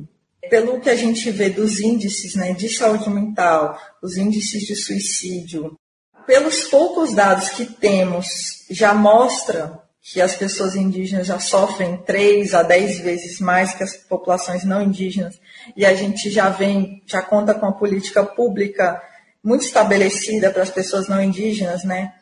pelo 0.50 0.80
que 0.80 0.90
a 0.90 0.96
gente 0.96 1.30
vê 1.32 1.50
dos 1.50 1.80
índices 1.80 2.36
né, 2.36 2.54
de 2.54 2.70
saúde 2.70 3.10
mental, 3.10 3.78
os 4.02 4.16
índices 4.18 4.64
de 4.64 4.76
suicídio, 4.76 5.78
pelos 6.26 6.64
poucos 6.66 7.14
dados 7.14 7.50
que 7.50 7.66
temos, 7.66 8.28
já 8.70 8.94
mostra 8.94 9.82
que 10.02 10.22
as 10.22 10.36
pessoas 10.36 10.76
indígenas 10.76 11.28
já 11.28 11.40
sofrem 11.40 11.98
três 11.98 12.54
a 12.54 12.64
dez 12.64 13.00
vezes 13.00 13.40
mais 13.40 13.74
que 13.74 13.84
as 13.84 13.98
populações 13.98 14.64
não 14.64 14.82
indígenas, 14.82 15.40
e 15.76 15.86
a 15.86 15.94
gente 15.94 16.30
já 16.30 16.50
vem, 16.50 17.04
já 17.06 17.22
conta 17.22 17.54
com 17.54 17.66
a 17.66 17.74
política 17.74 18.24
pública 18.24 19.02
muito 19.44 19.66
estabelecida 19.66 20.50
para 20.50 20.64
as 20.64 20.70
pessoas 20.70 21.08
não 21.08 21.22
indígenas, 21.22 21.84
né? 21.84 22.14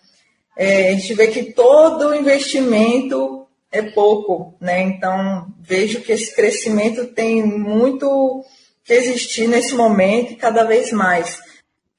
É, 0.58 0.90
a 0.90 0.92
gente 0.94 1.14
vê 1.14 1.28
que 1.28 1.54
todo 1.54 2.16
investimento 2.16 3.45
é 3.76 3.82
pouco, 3.92 4.56
né? 4.60 4.82
Então 4.82 5.48
vejo 5.60 6.02
que 6.02 6.12
esse 6.12 6.34
crescimento 6.36 7.08
tem 7.08 7.46
muito 7.46 8.44
que 8.84 8.94
existir 8.94 9.48
nesse 9.48 9.76
momento 9.76 10.32
e 10.34 10.36
cada 10.36 10.64
vez 10.64 10.92
mais. 10.92 11.40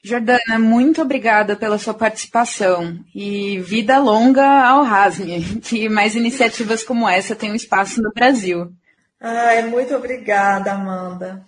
Jordana, 0.03 0.57
muito 0.57 1.01
obrigada 1.01 1.55
pela 1.55 1.77
sua 1.77 1.93
participação 1.93 2.97
e 3.13 3.59
vida 3.59 3.99
longa 3.99 4.45
ao 4.45 4.83
RASME, 4.83 5.43
que 5.61 5.89
mais 5.89 6.15
iniciativas 6.15 6.83
como 6.83 7.07
essa 7.07 7.35
tenham 7.35 7.55
espaço 7.55 8.01
no 8.01 8.11
Brasil. 8.13 8.71
Ai, 9.19 9.67
muito 9.67 9.95
obrigada, 9.95 10.71
Amanda. 10.71 11.45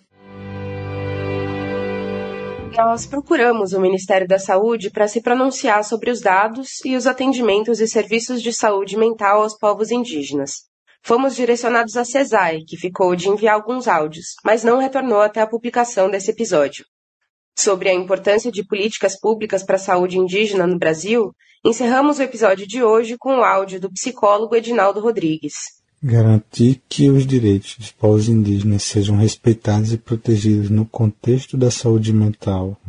Nós 2.75 3.05
procuramos 3.05 3.73
o 3.73 3.79
Ministério 3.79 4.27
da 4.27 4.39
Saúde 4.39 4.89
para 4.89 5.07
se 5.07 5.21
pronunciar 5.21 5.83
sobre 5.83 6.11
os 6.11 6.21
dados 6.21 6.83
e 6.85 6.95
os 6.95 7.05
atendimentos 7.07 7.79
e 7.79 7.87
serviços 7.87 8.41
de 8.41 8.53
saúde 8.53 8.97
mental 8.97 9.41
aos 9.41 9.57
povos 9.57 9.91
indígenas. 9.91 10.69
Fomos 11.01 11.35
direcionados 11.35 11.97
à 11.97 12.05
CESAI, 12.05 12.61
que 12.67 12.77
ficou 12.77 13.15
de 13.15 13.29
enviar 13.29 13.55
alguns 13.55 13.87
áudios, 13.87 14.35
mas 14.43 14.63
não 14.63 14.79
retornou 14.79 15.21
até 15.21 15.41
a 15.41 15.47
publicação 15.47 16.09
desse 16.09 16.31
episódio 16.31 16.85
sobre 17.59 17.89
a 17.89 17.93
importância 17.93 18.49
de 18.51 18.65
políticas 18.65 19.19
públicas 19.19 19.63
para 19.63 19.75
a 19.75 19.79
saúde 19.79 20.17
indígena 20.17 20.65
no 20.65 20.79
Brasil, 20.79 21.33
encerramos 21.63 22.17
o 22.17 22.23
episódio 22.23 22.65
de 22.65 22.81
hoje 22.81 23.17
com 23.17 23.39
o 23.39 23.43
áudio 23.43 23.81
do 23.81 23.91
psicólogo 23.91 24.55
Edinaldo 24.55 25.01
Rodrigues. 25.01 25.78
Garantir 26.01 26.81
que 26.87 27.09
os 27.09 27.27
direitos 27.27 27.75
dos 27.77 27.91
povos 27.91 28.29
indígenas 28.29 28.83
sejam 28.83 29.17
respeitados 29.17 29.91
e 29.91 29.97
protegidos 29.97 30.69
no 30.69 30.85
contexto 30.85 31.57
da 31.57 31.69
saúde 31.69 32.13
mental 32.13 32.79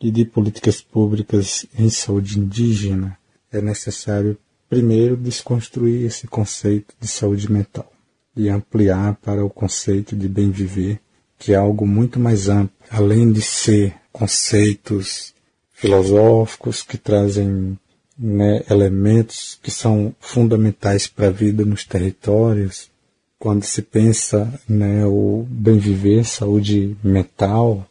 e 0.00 0.08
de 0.08 0.24
políticas 0.24 0.80
públicas 0.80 1.66
em 1.76 1.90
saúde 1.90 2.38
indígena 2.38 3.18
é 3.50 3.60
necessário 3.60 4.38
primeiro 4.68 5.16
desconstruir 5.16 6.06
esse 6.06 6.28
conceito 6.28 6.94
de 7.00 7.08
saúde 7.08 7.50
mental 7.50 7.90
e 8.36 8.48
ampliar 8.48 9.16
para 9.16 9.44
o 9.44 9.50
conceito 9.50 10.14
de 10.14 10.28
bem 10.28 10.52
viver, 10.52 11.00
que 11.36 11.52
é 11.52 11.56
algo 11.56 11.84
muito 11.84 12.20
mais 12.20 12.48
amplo, 12.48 12.76
além 12.88 13.32
de 13.32 13.42
ser 13.42 13.96
conceitos 14.12 15.34
filosóficos 15.72 16.82
que 16.84 16.96
trazem 16.96 17.76
né, 18.20 18.62
elementos 18.68 19.58
que 19.62 19.70
são 19.70 20.14
fundamentais 20.20 21.06
para 21.06 21.28
a 21.28 21.30
vida 21.30 21.64
nos 21.64 21.86
territórios. 21.86 22.90
Quando 23.38 23.64
se 23.64 23.80
pensa 23.80 24.52
né, 24.68 25.06
o 25.06 25.46
bem 25.48 25.78
viver, 25.78 26.26
saúde 26.26 26.94
mental, 27.02 27.88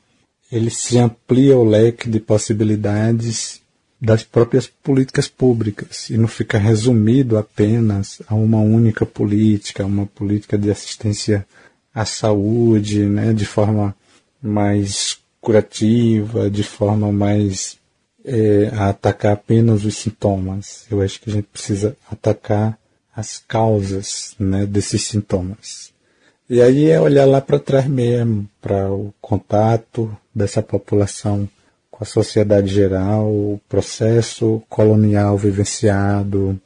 ele 0.52 0.70
se 0.70 1.00
amplia 1.00 1.58
o 1.58 1.63
leque 1.63 2.08
de 2.08 2.20
possibilidades 2.20 3.60
das 4.00 4.24
próprias 4.24 4.68
políticas 4.68 5.28
públicas 5.28 6.10
e 6.10 6.18
não 6.18 6.28
fica 6.28 6.58
resumido 6.58 7.38
apenas 7.38 8.22
a 8.28 8.36
uma 8.36 8.60
única 8.60 9.06
política, 9.06 9.86
uma 9.86 10.06
política 10.06 10.58
de 10.58 10.70
assistência 10.70 11.46
à 11.94 12.06
saúde, 12.06 13.04
né, 13.04 13.34
de 13.34 13.46
forma 13.46 13.96
mais 14.42 15.18
curativa, 15.42 16.50
de 16.50 16.63
forma 16.63 17.12
mais 17.12 17.80
é, 18.25 18.69
a 18.73 18.89
atacar 18.89 19.34
apenas 19.34 19.86
os 19.86 19.95
sintomas. 19.95 20.86
Eu 20.89 21.01
acho 21.01 21.21
que 21.21 21.29
a 21.29 21.34
gente 21.34 21.47
precisa 21.47 21.95
atacar 22.12 22.77
as 23.15 23.38
causas 23.38 24.36
né, 24.39 24.65
desses 24.65 25.03
sintomas. 25.03 25.91
E 26.49 26.62
aí 26.62 26.89
é 26.89 26.99
olhar 26.99 27.25
lá 27.25 27.41
para 27.41 27.60
trás 27.60 27.88
mesmo, 27.88 28.49
para 28.62 28.91
o 28.91 29.13
contato 29.21 30.15
dessa 30.34 30.63
população 30.63 31.47
com 31.91 32.03
a 32.03 32.08
sociedade 32.08 32.73
geral, 32.73 33.27
o 33.27 33.62
processo 33.67 34.63
colonial 34.69 35.38
vivenciado, 35.38 36.60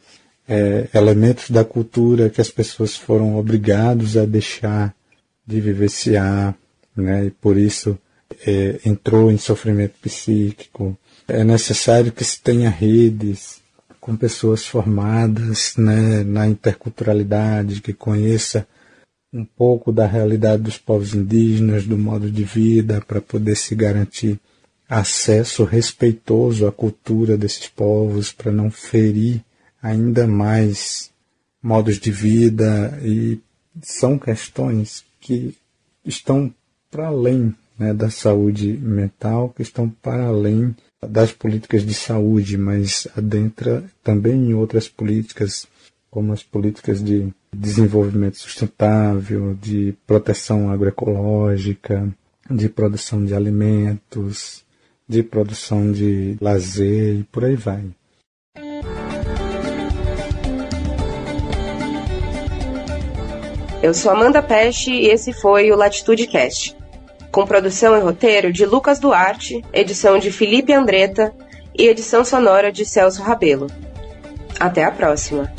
é, 0.48 0.88
elementos 0.94 1.50
da 1.50 1.66
cultura 1.66 2.30
que 2.30 2.40
as 2.40 2.50
pessoas 2.50 2.96
foram 2.96 3.38
obrigados 3.38 4.16
a 4.16 4.26
deixar 4.26 4.94
de 5.46 5.60
vivenciar, 5.60 6.56
né, 6.96 7.26
e 7.26 7.32
por 7.32 7.58
isso 7.58 7.98
é, 8.46 8.80
entrou 8.86 9.32
em 9.32 9.38
sofrimento 9.38 9.96
psíquico. 10.02 10.98
É 11.28 11.44
necessário 11.44 12.12
que 12.12 12.24
se 12.24 12.42
tenha 12.42 12.70
redes 12.70 13.62
com 14.00 14.18
pessoas 14.18 14.66
formadas 14.66 15.76
né, 15.78 16.24
na 16.24 16.46
interculturalidade, 16.48 17.82
que 17.82 17.94
conheça 17.94 18.68
um 19.32 19.46
pouco 19.46 19.92
da 19.92 20.06
realidade 20.06 20.64
dos 20.64 20.78
povos 20.78 21.16
indígenas, 21.16 21.86
do 21.86 21.98
modo 21.98 22.30
de 22.30 22.44
vida, 22.44 23.02
para 23.08 23.22
poder 23.22 23.56
se 23.56 23.74
garantir 23.74 24.40
acesso 24.90 25.64
respeitoso 25.64 26.68
à 26.68 26.72
cultura 26.72 27.38
desses 27.38 27.68
povos, 27.68 28.32
para 28.32 28.52
não 28.52 28.70
ferir 28.70 29.42
ainda 29.82 30.28
mais 30.28 31.10
modos 31.62 31.98
de 31.98 32.12
vida. 32.12 33.00
E 33.02 33.40
são 33.82 34.20
questões 34.20 35.06
que 35.22 35.56
estão 36.06 36.54
para 36.92 37.08
além 37.08 37.56
né, 37.80 37.94
da 37.94 38.10
saúde 38.10 38.74
mental 38.74 39.50
que 39.50 39.62
estão 39.62 39.90
para 39.90 40.26
além 40.26 40.76
das 41.08 41.32
políticas 41.32 41.86
de 41.86 41.94
saúde, 41.94 42.58
mas 42.58 43.08
adentra 43.16 43.84
também 44.04 44.50
em 44.50 44.54
outras 44.54 44.88
políticas, 44.88 45.68
como 46.10 46.34
as 46.34 46.44
políticas 46.44 47.04
de 47.04 47.28
desenvolvimento 47.52 48.38
sustentável, 48.38 49.56
de 49.62 49.94
proteção 50.06 50.70
agroecológica, 50.70 52.08
de 52.50 52.68
produção 52.70 53.26
de 53.26 53.34
alimentos, 53.34 54.64
de 55.08 55.24
produção 55.24 55.92
de 55.92 56.38
lazer 56.40 57.20
e 57.20 57.24
por 57.24 57.46
aí 57.46 57.56
vai. 57.56 57.84
Eu 63.82 63.94
sou 63.94 64.12
Amanda 64.12 64.42
Peste 64.42 64.92
e 64.92 65.08
esse 65.08 65.34
foi 65.34 65.70
o 65.70 65.76
Latitude 65.76 66.26
Cast. 66.28 66.83
Com 67.34 67.48
produção 67.48 67.98
e 67.98 68.00
roteiro 68.00 68.54
de 68.54 68.64
Lucas 68.64 69.00
Duarte, 69.00 69.66
edição 69.74 70.20
de 70.20 70.32
Felipe 70.32 70.72
Andretta 70.72 71.34
e 71.76 71.88
edição 71.88 72.24
sonora 72.24 72.72
de 72.72 72.86
Celso 72.86 73.24
Rabelo. 73.24 73.66
Até 74.60 74.84
a 74.84 74.92
próxima! 74.92 75.52